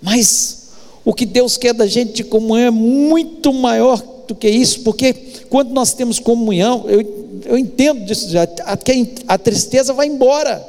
[0.01, 0.69] Mas
[1.05, 5.13] o que Deus quer da gente de comunhão é muito maior do que isso, porque
[5.49, 8.77] quando nós temos comunhão, eu, eu entendo disso a,
[9.33, 10.65] a tristeza vai embora.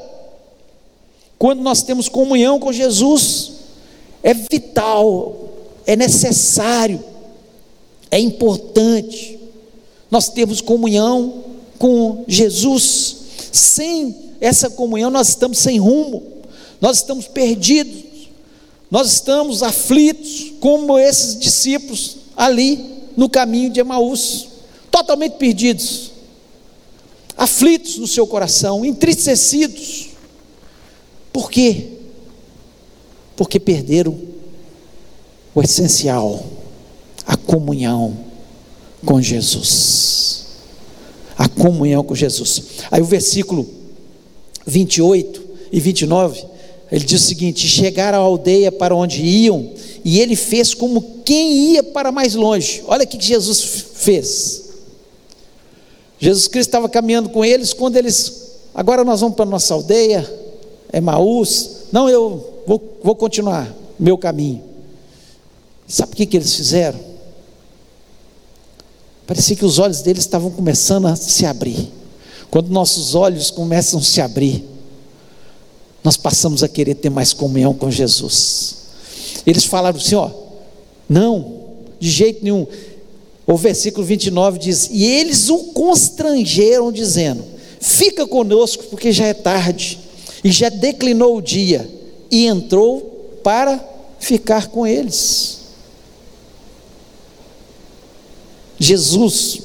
[1.38, 3.52] quando nós temos comunhão com Jesus,
[4.22, 5.50] é vital,
[5.86, 7.02] é necessário,
[8.10, 9.38] é importante.
[10.10, 11.44] Nós temos comunhão
[11.78, 13.16] com Jesus.
[13.50, 16.22] Sem essa comunhão, nós estamos sem rumo,
[16.80, 18.11] nós estamos perdidos,
[18.92, 24.48] nós estamos aflitos, como esses discípulos ali no caminho de Emaús,
[24.90, 26.10] totalmente perdidos,
[27.34, 30.08] aflitos no seu coração, entristecidos.
[31.32, 31.88] Por quê?
[33.34, 34.20] Porque perderam
[35.54, 36.44] o essencial,
[37.26, 38.14] a comunhão
[39.06, 40.48] com Jesus.
[41.38, 42.62] A comunhão com Jesus.
[42.90, 43.66] Aí o versículo
[44.66, 46.51] 28 e 29,
[46.92, 49.70] ele diz o seguinte: chegaram à aldeia para onde iam,
[50.04, 52.84] e ele fez como quem ia para mais longe.
[52.86, 53.62] Olha o que Jesus
[53.94, 54.62] fez.
[56.18, 60.30] Jesus Cristo estava caminhando com eles, quando eles, agora nós vamos para a nossa aldeia,
[60.92, 64.62] é Maús, não, eu vou, vou continuar meu caminho.
[65.88, 67.00] Sabe o que, que eles fizeram?
[69.26, 71.90] Parecia que os olhos deles estavam começando a se abrir.
[72.50, 74.64] Quando nossos olhos começam a se abrir,
[76.04, 78.76] nós passamos a querer ter mais comunhão com Jesus.
[79.46, 80.30] Eles falaram assim: ó,
[81.08, 81.62] não,
[82.00, 82.66] de jeito nenhum.
[83.46, 87.44] O versículo 29 diz: E eles o constrangeram, dizendo:
[87.80, 89.98] Fica conosco, porque já é tarde,
[90.42, 91.88] e já declinou o dia,
[92.30, 93.82] e entrou para
[94.18, 95.60] ficar com eles.
[98.78, 99.60] Jesus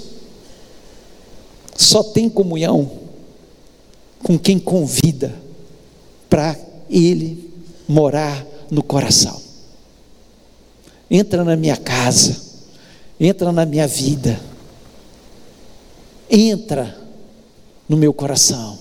[1.75, 2.91] só tem comunhão
[4.23, 5.46] com quem convida
[6.29, 6.55] para
[6.89, 7.53] ele
[7.87, 9.47] morar no coração
[11.09, 12.39] entra na minha casa,
[13.19, 14.39] entra na minha vida,
[16.29, 16.97] entra
[17.87, 18.77] no meu coração.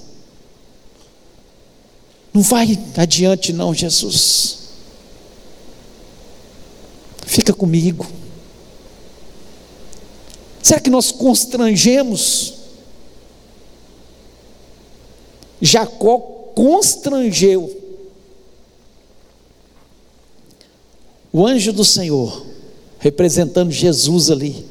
[2.34, 4.58] Não vai adiante, não, Jesus.
[7.24, 8.06] Fica comigo.
[10.62, 12.54] Será que nós constrangemos?
[15.62, 17.70] Jacó constrangeu.
[21.30, 22.46] O anjo do Senhor,
[22.98, 24.64] representando Jesus ali,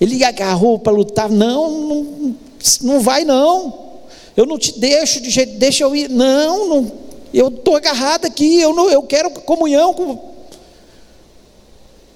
[0.00, 2.36] ele agarrou para lutar, não, não,
[2.80, 3.90] não vai não,
[4.34, 6.92] eu não te deixo de jeito, deixa eu ir, não, não
[7.34, 10.18] eu estou agarrado aqui, eu, não, eu quero comunhão com,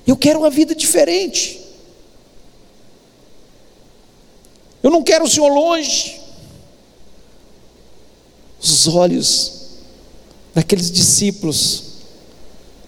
[0.07, 1.61] eu quero uma vida diferente,
[4.83, 6.24] eu não quero o Senhor longe,
[8.71, 9.53] os olhos
[10.55, 11.95] daqueles discípulos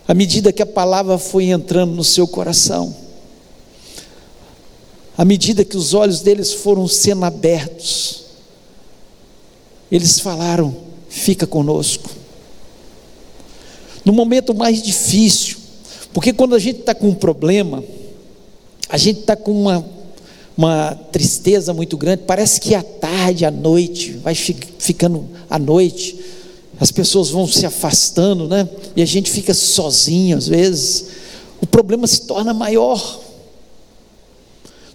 [0.09, 2.95] à medida que a palavra foi entrando no seu coração,
[5.19, 8.25] à medida que os olhos deles foram sendo abertos,
[9.91, 10.77] eles falaram:
[11.09, 12.09] fica conosco.
[14.05, 15.57] No momento mais difícil,
[16.12, 17.83] porque quando a gente está com um problema,
[18.89, 19.85] a gente está com uma,
[20.57, 26.19] uma tristeza muito grande, parece que à tarde, à noite, vai ficando à noite,
[26.81, 28.69] as pessoas vão se afastando, né?
[28.95, 31.09] E a gente fica sozinho às vezes.
[31.61, 33.21] O problema se torna maior.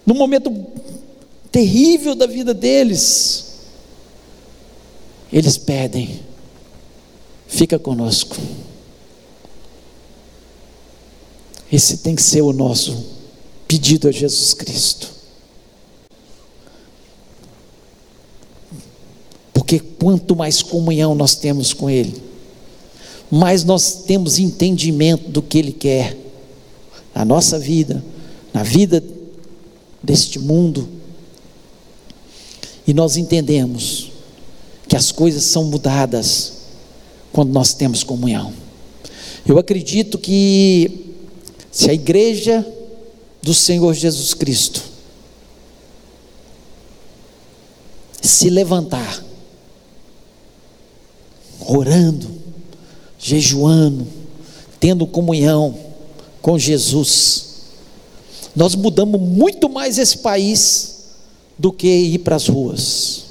[0.04, 0.52] No momento
[1.50, 3.52] terrível da vida deles,
[5.32, 6.20] eles pedem:
[7.46, 8.36] fica conosco.
[11.70, 13.04] Esse tem que ser o nosso
[13.66, 15.21] pedido a Jesus Cristo.
[19.72, 22.14] Porque quanto mais comunhão nós temos com Ele,
[23.30, 26.14] mais nós temos entendimento do que Ele quer
[27.14, 28.04] na nossa vida,
[28.52, 29.02] na vida
[30.02, 30.86] deste mundo,
[32.86, 34.12] e nós entendemos
[34.86, 36.52] que as coisas são mudadas
[37.32, 38.52] quando nós temos comunhão.
[39.46, 41.14] Eu acredito que
[41.70, 42.66] se a igreja
[43.42, 44.82] do Senhor Jesus Cristo
[48.20, 49.31] se levantar
[51.66, 52.28] orando,
[53.18, 54.06] jejuando,
[54.80, 55.74] tendo comunhão
[56.40, 57.52] com Jesus.
[58.54, 61.04] Nós mudamos muito mais esse país
[61.58, 63.24] do que ir para as ruas.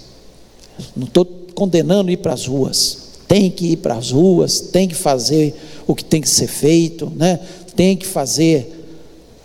[0.96, 2.98] Não estou condenando ir para as ruas.
[3.28, 5.56] Tem que ir para as ruas, tem que fazer
[5.88, 7.40] o que tem que ser feito, né?
[7.76, 8.86] tem que fazer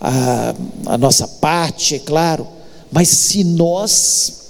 [0.00, 0.54] a,
[0.86, 2.46] a nossa parte, é claro.
[2.90, 4.46] Mas se nós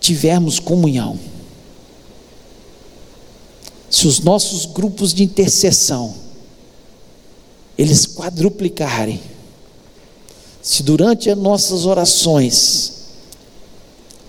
[0.00, 1.18] tivermos comunhão,
[3.90, 6.14] se os nossos grupos de intercessão
[7.76, 9.20] eles quadruplicarem,
[10.62, 12.92] se durante as nossas orações,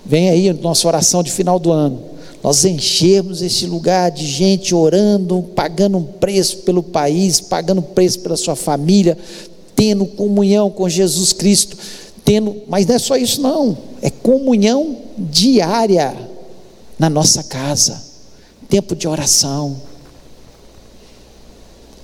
[0.05, 2.01] vem aí a nossa oração de final do ano,
[2.41, 8.37] nós enchermos esse lugar de gente orando, pagando um preço pelo país, pagando preço pela
[8.37, 9.17] sua família,
[9.75, 11.77] tendo comunhão com Jesus Cristo,
[12.25, 16.15] tendo, mas não é só isso não, é comunhão diária
[16.97, 18.10] na nossa casa,
[18.71, 19.81] tempo de oração.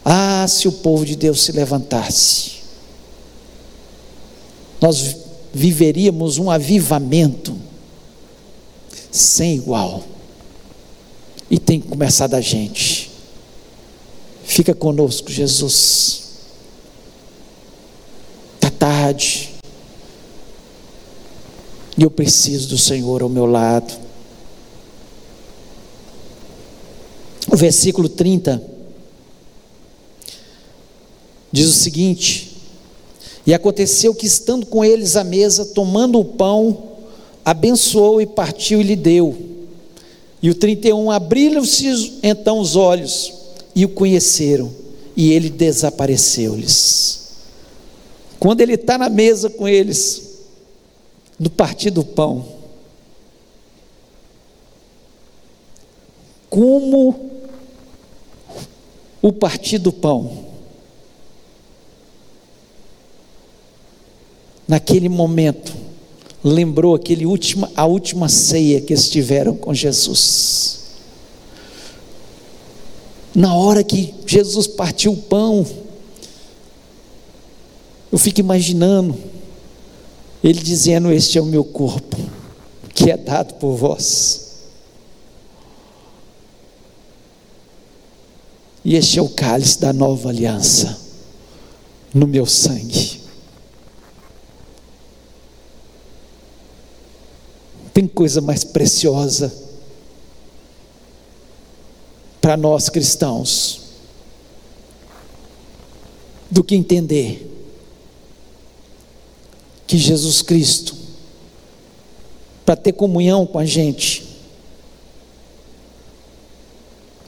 [0.04, 2.58] Ah, se o povo de Deus se levantasse,
[4.82, 5.16] nós
[5.54, 7.58] viveríamos um avivamento
[9.10, 10.04] sem igual.
[11.50, 13.10] E tem que começar da gente.
[14.44, 16.24] Fica conosco, Jesus.
[18.56, 19.52] Está tarde.
[21.98, 24.07] E eu preciso do Senhor ao meu lado.
[27.52, 28.62] O versículo 30
[31.52, 32.58] diz o seguinte:
[33.46, 36.84] E aconteceu que, estando com eles à mesa, tomando o pão,
[37.44, 39.38] abençoou e partiu e lhe deu.
[40.42, 43.34] E o 31, abriram-se então os olhos
[43.74, 44.72] e o conheceram,
[45.16, 47.28] e ele desapareceu-lhes.
[48.40, 50.42] Quando ele está na mesa com eles,
[51.40, 52.46] no partir do pão,
[56.50, 57.27] como
[59.22, 60.46] o partir do pão,
[64.68, 65.74] naquele momento,
[66.44, 70.78] lembrou aquele última, a última ceia que eles tiveram com Jesus.
[73.34, 75.66] Na hora que Jesus partiu o pão,
[78.12, 79.18] eu fico imaginando
[80.44, 82.18] ele dizendo: Este é o meu corpo,
[82.94, 84.47] que é dado por vós.
[88.88, 90.98] E este é o cálice da nova aliança,
[92.14, 93.20] no meu sangue.
[97.94, 99.54] Tem coisa mais preciosa
[102.40, 103.82] para nós cristãos
[106.50, 107.46] do que entender
[109.86, 110.96] que Jesus Cristo,
[112.66, 114.27] para ter comunhão com a gente,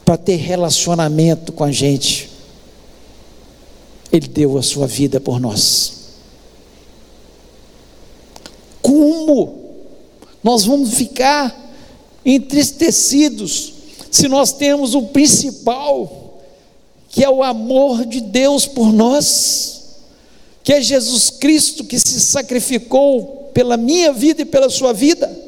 [0.10, 2.32] para ter relacionamento com a gente,
[4.12, 5.93] Ele deu a sua vida por nós.
[8.82, 9.70] Como
[10.43, 11.55] nós vamos ficar
[12.26, 13.74] entristecidos
[14.10, 16.41] se nós temos o principal,
[17.10, 19.99] que é o amor de Deus por nós,
[20.64, 25.38] que é Jesus Cristo que se sacrificou pela minha vida e pela sua vida.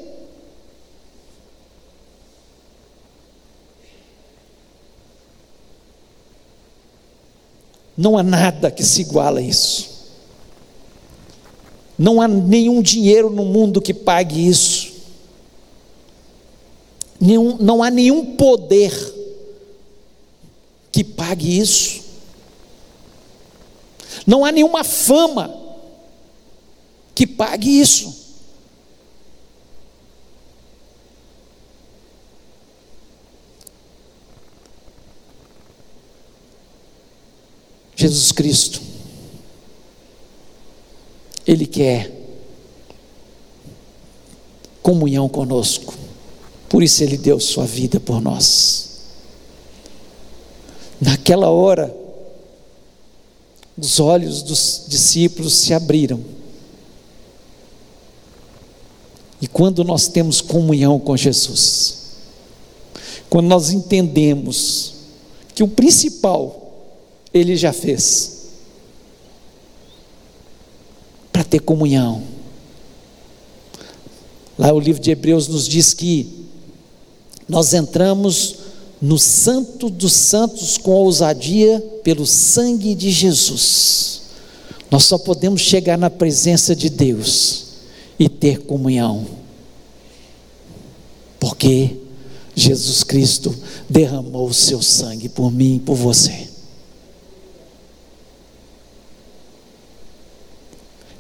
[8.02, 9.92] Não há nada que se iguala a isso.
[11.96, 14.92] Não há nenhum dinheiro no mundo que pague isso.
[17.20, 18.92] Nenhum, não há nenhum poder
[20.92, 22.02] que pague isso.
[24.26, 25.56] Não há nenhuma fama
[27.14, 28.21] que pague isso.
[38.02, 38.82] Jesus Cristo
[41.46, 42.12] ele quer
[44.82, 45.94] comunhão conosco.
[46.70, 48.90] Por isso ele deu sua vida por nós.
[51.00, 51.96] Naquela hora,
[53.78, 56.24] os olhos dos discípulos se abriram.
[59.42, 61.98] E quando nós temos comunhão com Jesus,
[63.30, 64.94] quando nós entendemos
[65.56, 66.61] que o principal
[67.34, 68.50] ele já fez,
[71.32, 72.24] para ter comunhão.
[74.58, 76.42] Lá o livro de Hebreus nos diz que
[77.48, 78.56] nós entramos
[79.02, 84.22] no Santo dos Santos com ousadia pelo sangue de Jesus.
[84.92, 87.66] Nós só podemos chegar na presença de Deus
[88.20, 89.26] e ter comunhão,
[91.40, 91.98] porque
[92.56, 93.56] Jesus Cristo
[93.90, 96.51] derramou o seu sangue por mim e por você.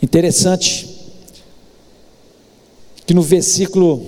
[0.02, 0.88] Interessante
[3.06, 4.02] que no versículo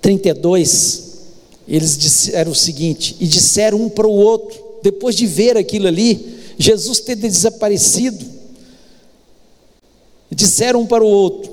[0.00, 1.02] 32,
[1.68, 6.36] eles disseram o seguinte: e disseram um para o outro, depois de ver aquilo ali,
[6.58, 8.24] Jesus ter desaparecido,
[10.30, 11.50] disseram um para o outro: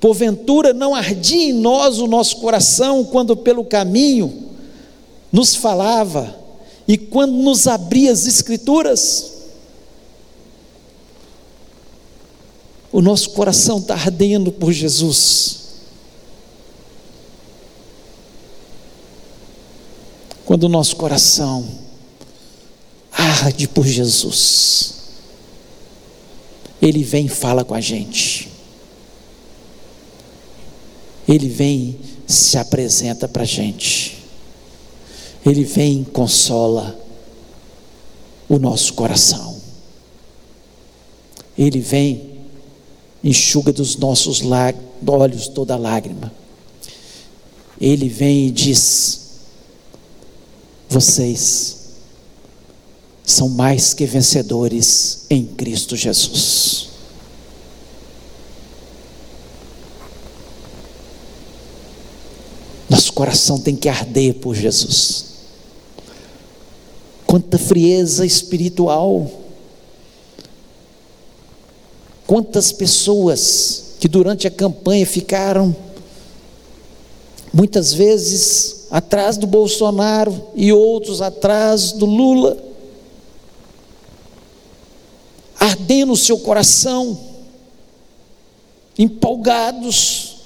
[0.00, 4.50] porventura não ardia em nós o nosso coração quando pelo caminho
[5.32, 6.38] nos falava
[6.86, 9.31] e quando nos abria as Escrituras?
[12.92, 15.62] O nosso coração está ardendo por Jesus.
[20.52, 21.66] quando o nosso coração
[23.10, 24.94] arde por Jesus,
[26.82, 28.50] Ele vem e fala com a gente.
[31.26, 34.18] Ele vem se apresenta para a gente.
[35.46, 36.98] Ele vem e consola
[38.46, 39.58] o nosso coração.
[41.56, 42.31] Ele vem,
[43.22, 44.42] enxuga dos nossos
[45.06, 46.32] olhos toda lágrima.
[47.80, 49.20] Ele vem e diz:
[50.88, 51.82] Vocês
[53.24, 56.90] são mais que vencedores em Cristo Jesus.
[62.88, 65.32] Nosso coração tem que arder por Jesus.
[67.26, 69.41] Quanta frieza espiritual.
[72.32, 75.76] Quantas pessoas que durante a campanha ficaram
[77.52, 82.56] muitas vezes atrás do Bolsonaro e outros atrás do Lula,
[85.60, 87.20] ardendo o seu coração,
[88.98, 90.36] empolgados.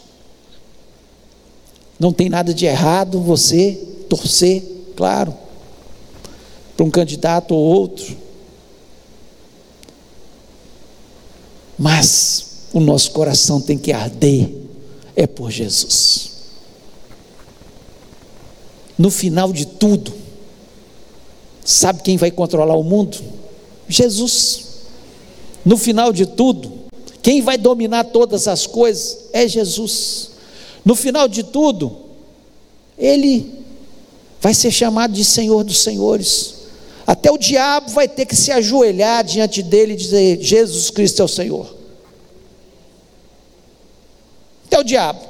[2.01, 3.74] Não tem nada de errado você
[4.09, 5.32] torcer, claro,
[6.76, 8.26] para um candidato ou outro.
[11.79, 14.51] Mas o nosso coração tem que arder,
[15.14, 16.37] é por Jesus
[18.99, 20.12] no final de tudo,
[21.64, 23.18] sabe quem vai controlar o mundo?
[23.89, 24.64] Jesus.
[25.64, 26.72] No final de tudo,
[27.22, 30.31] quem vai dominar todas as coisas é Jesus.
[30.85, 31.97] No final de tudo,
[32.97, 33.53] Ele
[34.41, 36.55] vai ser chamado de Senhor dos Senhores.
[37.07, 41.25] Até o diabo vai ter que se ajoelhar diante dele e dizer: Jesus Cristo é
[41.25, 41.75] o Senhor.
[44.67, 45.21] Até o diabo.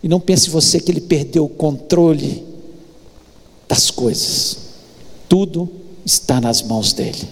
[0.00, 2.46] E não pense você que ele perdeu o controle
[3.66, 4.58] das coisas.
[5.28, 5.68] Tudo
[6.06, 7.28] está nas mãos dele.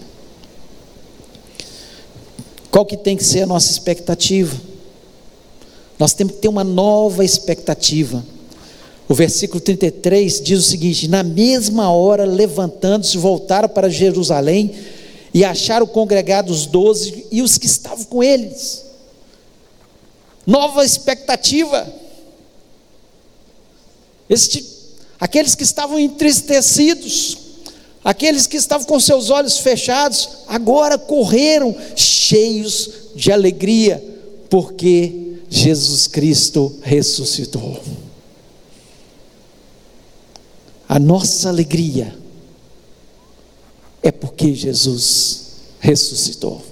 [2.69, 4.55] Qual que tem que ser a nossa expectativa?
[5.97, 8.23] Nós temos que ter uma nova expectativa.
[9.09, 14.75] O versículo 33 diz o seguinte: Na mesma hora, levantando-se, voltaram para Jerusalém
[15.33, 18.85] e acharam congregados os doze e os que estavam com eles.
[20.45, 21.87] Nova expectativa.
[24.29, 24.65] Este,
[25.19, 27.37] aqueles que estavam entristecidos,
[28.03, 34.03] aqueles que estavam com seus olhos fechados, agora correram cheios de alegria,
[34.49, 37.79] porque Jesus Cristo ressuscitou.
[40.87, 42.17] A nossa alegria
[44.01, 45.47] é porque Jesus
[45.79, 46.63] ressuscitou.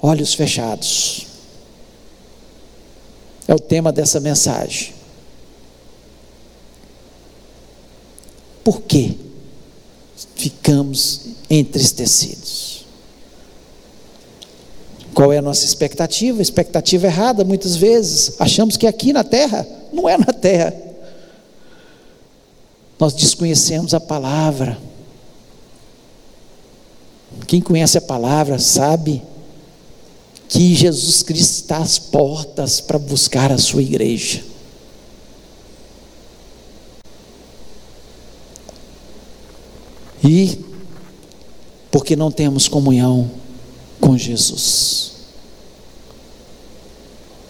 [0.00, 1.26] Olhos fechados
[3.46, 4.94] é o tema dessa mensagem.
[8.64, 9.18] Por que
[10.36, 12.69] ficamos entristecidos?
[15.20, 16.40] Qual é a nossa expectativa?
[16.40, 18.36] Expectativa errada, muitas vezes.
[18.40, 20.72] Achamos que aqui na terra, não é na terra.
[22.98, 24.78] Nós desconhecemos a palavra.
[27.46, 29.22] Quem conhece a palavra sabe
[30.48, 34.42] que Jesus Cristo está às portas para buscar a sua igreja.
[40.24, 40.64] E
[41.90, 43.39] porque não temos comunhão
[44.00, 45.12] com Jesus.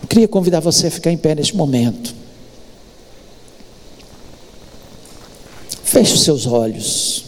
[0.03, 2.15] Eu queria convidar você a ficar em pé neste momento.
[5.85, 7.25] Feche os seus olhos.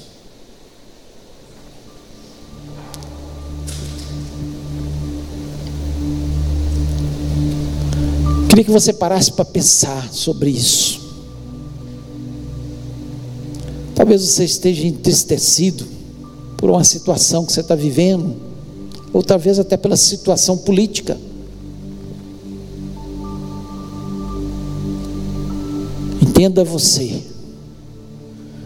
[8.48, 11.00] Queria que você parasse para pensar sobre isso.
[13.94, 15.86] Talvez você esteja entristecido
[16.58, 18.36] por uma situação que você está vivendo,
[19.12, 21.18] ou talvez até pela situação política.
[26.20, 27.22] Entenda você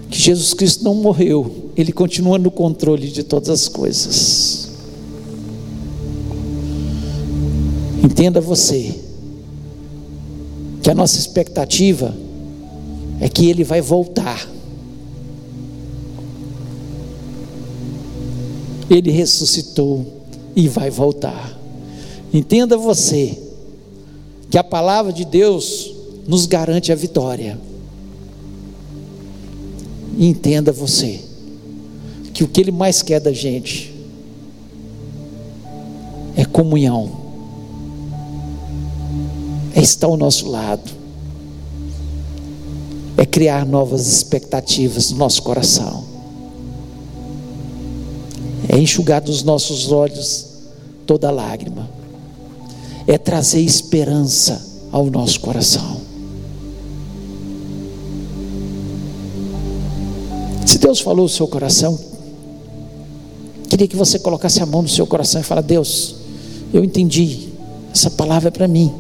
[0.09, 4.71] que Jesus Cristo não morreu, Ele continua no controle de todas as coisas.
[8.03, 8.95] Entenda você
[10.83, 12.17] que a nossa expectativa
[13.21, 14.49] é que ele vai voltar.
[18.89, 20.16] Ele ressuscitou
[20.57, 21.55] e vai voltar.
[22.33, 23.39] Entenda você
[24.51, 25.95] que a palavra de Deus
[26.27, 27.59] nos garante a vitória.
[30.19, 31.21] Entenda você
[32.33, 33.95] que o que ele mais quer da gente
[36.37, 37.11] é comunhão,
[39.75, 40.91] é estar ao nosso lado,
[43.17, 46.05] é criar novas expectativas no nosso coração,
[48.69, 50.46] é enxugar dos nossos olhos
[51.07, 51.89] toda lágrima,
[53.07, 56.01] é trazer esperança ao nosso coração.
[60.67, 61.99] Se Deus falou no seu coração,
[63.69, 66.17] queria que você colocasse a mão no seu coração e fala: Deus,
[66.73, 67.49] eu entendi,
[67.93, 68.93] essa palavra é para mim.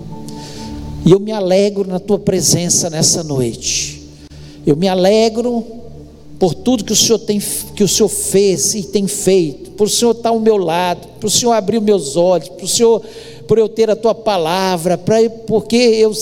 [1.05, 4.03] E eu me alegro na tua presença nessa noite.
[4.67, 5.65] Eu me alegro
[6.39, 7.41] por tudo que o Senhor tem
[7.75, 11.27] que o Senhor fez e tem feito, por o Senhor estar ao meu lado, por
[11.27, 13.03] o Senhor abrir meus olhos, por o Senhor
[13.47, 15.17] por eu ter a tua palavra, pra,
[15.47, 16.13] porque eu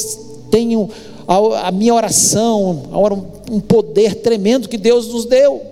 [0.50, 0.90] tenho
[1.26, 2.82] a, a minha oração,
[3.50, 5.62] um poder tremendo que Deus nos deu.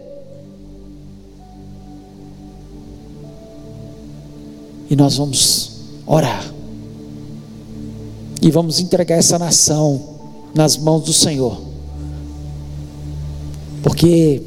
[4.89, 5.73] E nós vamos
[6.07, 6.53] orar.
[8.41, 10.01] E vamos entregar essa nação
[10.55, 11.61] nas mãos do Senhor.
[13.83, 14.43] Porque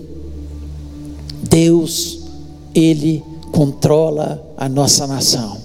[1.50, 2.20] Deus,
[2.76, 5.58] Ele controla a nossa nação.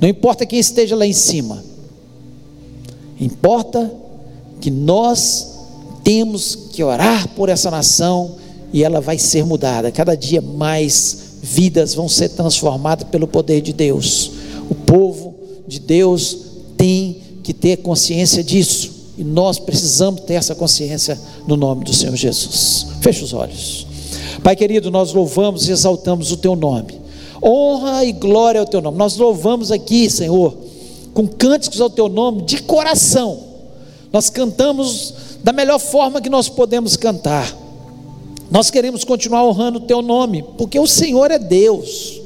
[0.00, 1.62] Não importa quem esteja lá em cima,
[3.20, 3.92] importa
[4.60, 5.54] que nós
[6.02, 8.36] temos que orar por essa nação
[8.72, 9.92] e ela vai ser mudada.
[9.92, 14.30] Cada dia mais vidas vão ser transformadas pelo poder de Deus.
[14.70, 15.34] O povo
[15.66, 16.38] de Deus
[16.76, 18.92] tem que ter consciência disso.
[19.16, 22.86] E nós precisamos ter essa consciência no nome do Senhor Jesus.
[23.00, 23.86] Feche os olhos.
[24.42, 27.00] Pai querido, nós louvamos e exaltamos o teu nome.
[27.42, 28.96] Honra e glória ao teu nome.
[28.96, 30.56] Nós louvamos aqui, Senhor,
[31.12, 33.38] com cânticos ao teu nome de coração.
[34.12, 37.54] Nós cantamos da melhor forma que nós podemos cantar.
[38.50, 42.20] Nós queremos continuar honrando o teu nome, porque o Senhor é Deus.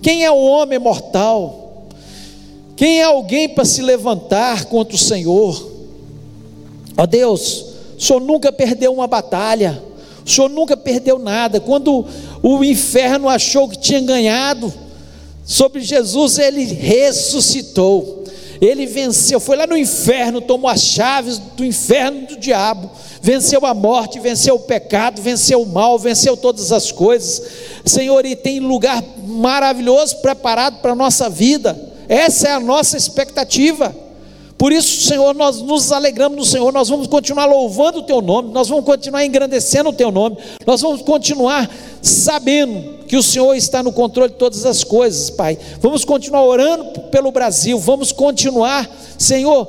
[0.00, 1.86] Quem é o homem mortal?
[2.76, 5.70] Quem é alguém para se levantar contra o Senhor?
[6.96, 9.82] Ó Deus, o Senhor nunca perdeu uma batalha.
[10.24, 11.60] O Senhor nunca perdeu nada.
[11.60, 12.06] Quando
[12.42, 14.72] o inferno achou que tinha ganhado
[15.44, 18.22] sobre Jesus, ele ressuscitou.
[18.60, 22.88] Ele venceu, foi lá no inferno, tomou as chaves do inferno do diabo,
[23.20, 27.42] venceu a morte, venceu o pecado, venceu o mal, venceu todas as coisas.
[27.84, 31.76] Senhor, e tem lugar maravilhoso preparado para a nossa vida.
[32.08, 33.92] Essa é a nossa expectativa.
[34.62, 38.52] Por isso, Senhor, nós nos alegramos no Senhor, nós vamos continuar louvando o Teu nome,
[38.52, 41.68] nós vamos continuar engrandecendo o Teu nome, nós vamos continuar
[42.00, 45.58] sabendo que o Senhor está no controle de todas as coisas, Pai.
[45.80, 48.88] Vamos continuar orando pelo Brasil, vamos continuar,
[49.18, 49.66] Senhor,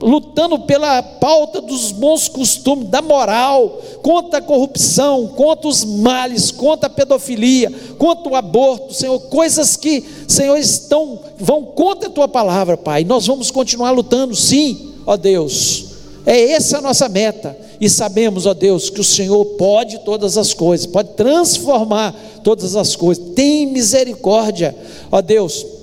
[0.00, 6.86] lutando pela pauta dos bons costumes, da moral, contra a corrupção, contra os males, contra
[6.86, 12.76] a pedofilia, contra o aborto, Senhor, coisas que, Senhor, estão vão contra a tua palavra,
[12.76, 13.04] Pai.
[13.04, 15.86] Nós vamos continuar lutando, sim, ó Deus.
[16.24, 17.56] É essa a nossa meta.
[17.80, 22.14] E sabemos, ó Deus, que o Senhor pode todas as coisas, pode transformar
[22.44, 23.32] todas as coisas.
[23.34, 24.76] Tem misericórdia,
[25.10, 25.79] ó Deus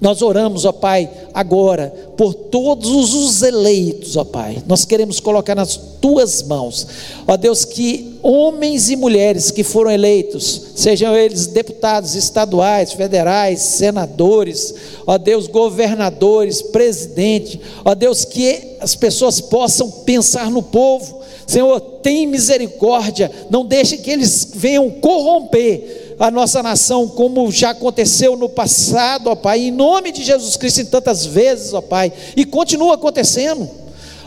[0.00, 4.62] nós oramos, ó Pai, agora, por todos os eleitos, ó Pai.
[4.66, 6.86] Nós queremos colocar nas tuas mãos,
[7.26, 14.74] ó Deus, que homens e mulheres que foram eleitos, sejam eles deputados estaduais, federais, senadores,
[15.06, 21.20] ó Deus, governadores, presidente, ó Deus, que as pessoas possam pensar no povo.
[21.46, 28.36] Senhor, tem misericórdia, não deixe que eles venham corromper a nossa nação, como já aconteceu
[28.36, 32.44] no passado, ó Pai, em nome de Jesus Cristo, em tantas vezes, ó Pai, e
[32.44, 33.66] continua acontecendo.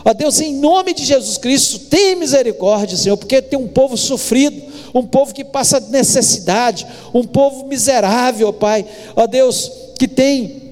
[0.04, 4.60] Ó Deus, em nome de Jesus Cristo, tem misericórdia, Senhor, porque tem um povo sofrido,
[4.92, 6.84] um povo que passa necessidade,
[7.14, 8.84] um povo miserável, ó Pai,
[9.14, 10.63] ó Deus, que tem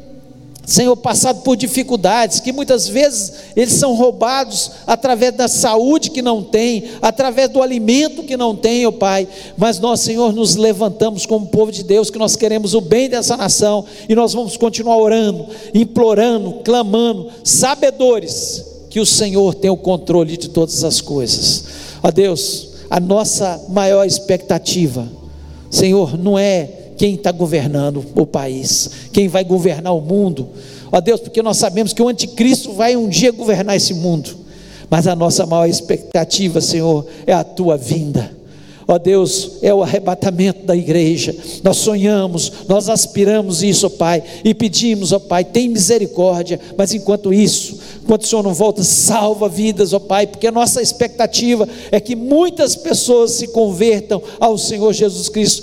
[0.65, 6.43] Senhor, passado por dificuldades, que muitas vezes eles são roubados através da saúde que não
[6.43, 9.27] tem, através do alimento que não tem, ó oh Pai.
[9.57, 13.37] Mas nós, Senhor, nos levantamos como povo de Deus, que nós queremos o bem dessa
[13.37, 20.37] nação, e nós vamos continuar orando, implorando, clamando, sabedores que o Senhor tem o controle
[20.37, 21.65] de todas as coisas.
[22.03, 25.09] Ó Deus, a nossa maior expectativa,
[25.71, 30.51] Senhor, não é quem está governando o país, quem vai governar o mundo.
[30.93, 34.31] Ó Deus, porque nós sabemos que o anticristo vai um dia governar esse mundo,
[34.89, 38.31] mas a nossa maior expectativa, Senhor, é a tua vinda.
[38.87, 41.35] Ó Deus, é o arrebatamento da igreja.
[41.63, 47.33] Nós sonhamos, nós aspiramos isso, ó Pai, e pedimos, ó Pai, tem misericórdia, mas enquanto
[47.33, 52.01] isso, Enquanto o Senhor não volta, salva vidas, ó Pai, porque a nossa expectativa é
[52.01, 55.63] que muitas pessoas se convertam ao Senhor Jesus Cristo.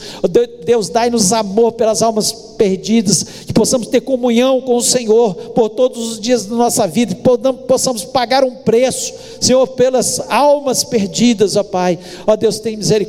[0.66, 6.14] Deus, dai-nos amor pelas almas perdidas, que possamos ter comunhão com o Senhor por todos
[6.14, 7.24] os dias da nossa vida, que
[7.68, 12.00] possamos pagar um preço, Senhor, pelas almas perdidas, ó Pai.
[12.26, 13.09] Ó Deus, tem misericórdia.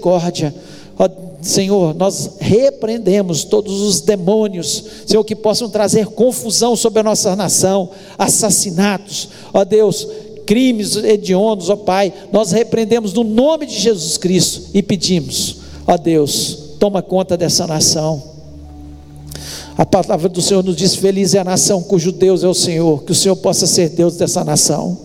[0.98, 1.08] Ó
[1.42, 7.90] Senhor, nós repreendemos todos os demônios, Senhor, que possam trazer confusão sobre a nossa nação,
[8.18, 10.06] assassinatos, ó Deus,
[10.44, 16.58] crimes hediondos, ó Pai, nós repreendemos no nome de Jesus Cristo e pedimos, ó Deus,
[16.78, 18.22] toma conta dessa nação.
[19.78, 23.02] A palavra do Senhor nos diz: Feliz é a nação cujo Deus é o Senhor,
[23.04, 24.98] que o Senhor possa ser Deus dessa nação,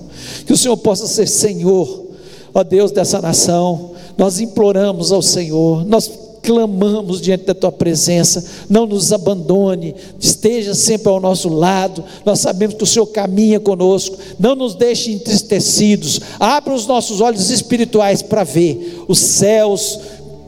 [0.46, 2.08] que o Senhor possa ser Senhor,
[2.54, 3.95] ó Deus dessa nação.
[4.18, 6.10] Nós imploramos ao Senhor, nós
[6.46, 12.04] clamamos diante da tua presença, não nos abandone, esteja sempre ao nosso lado.
[12.24, 16.22] Nós sabemos que o Senhor caminha conosco, não nos deixe entristecidos.
[16.40, 20.00] Abra os nossos olhos espirituais para ver os céus,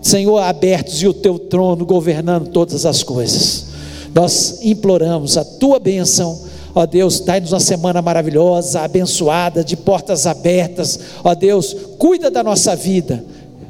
[0.01, 3.65] Senhor, abertos e o teu trono governando todas as coisas.
[4.13, 6.39] Nós imploramos a tua bênção.
[6.73, 10.99] Ó Deus, dai-nos uma semana maravilhosa, abençoada, de portas abertas.
[11.23, 13.23] Ó Deus, cuida da nossa vida.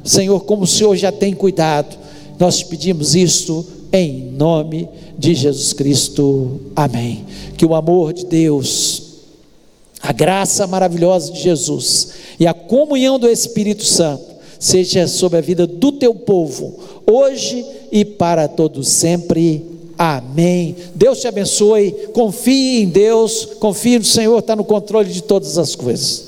[0.08, 1.96] Senhor, como o Senhor já tem cuidado.
[2.38, 4.88] Nós pedimos isto em nome
[5.18, 6.60] de Jesus Cristo.
[6.74, 7.24] Amém.
[7.56, 9.02] Que o amor de Deus,
[10.00, 14.24] a graça maravilhosa de Jesus e a comunhão do Espírito Santo
[14.58, 19.64] seja sobre a vida do teu povo, hoje e para todos sempre.
[19.96, 20.76] Amém.
[20.94, 21.90] Deus te abençoe.
[22.12, 26.27] Confie em Deus, confie no Senhor, está no controle de todas as coisas.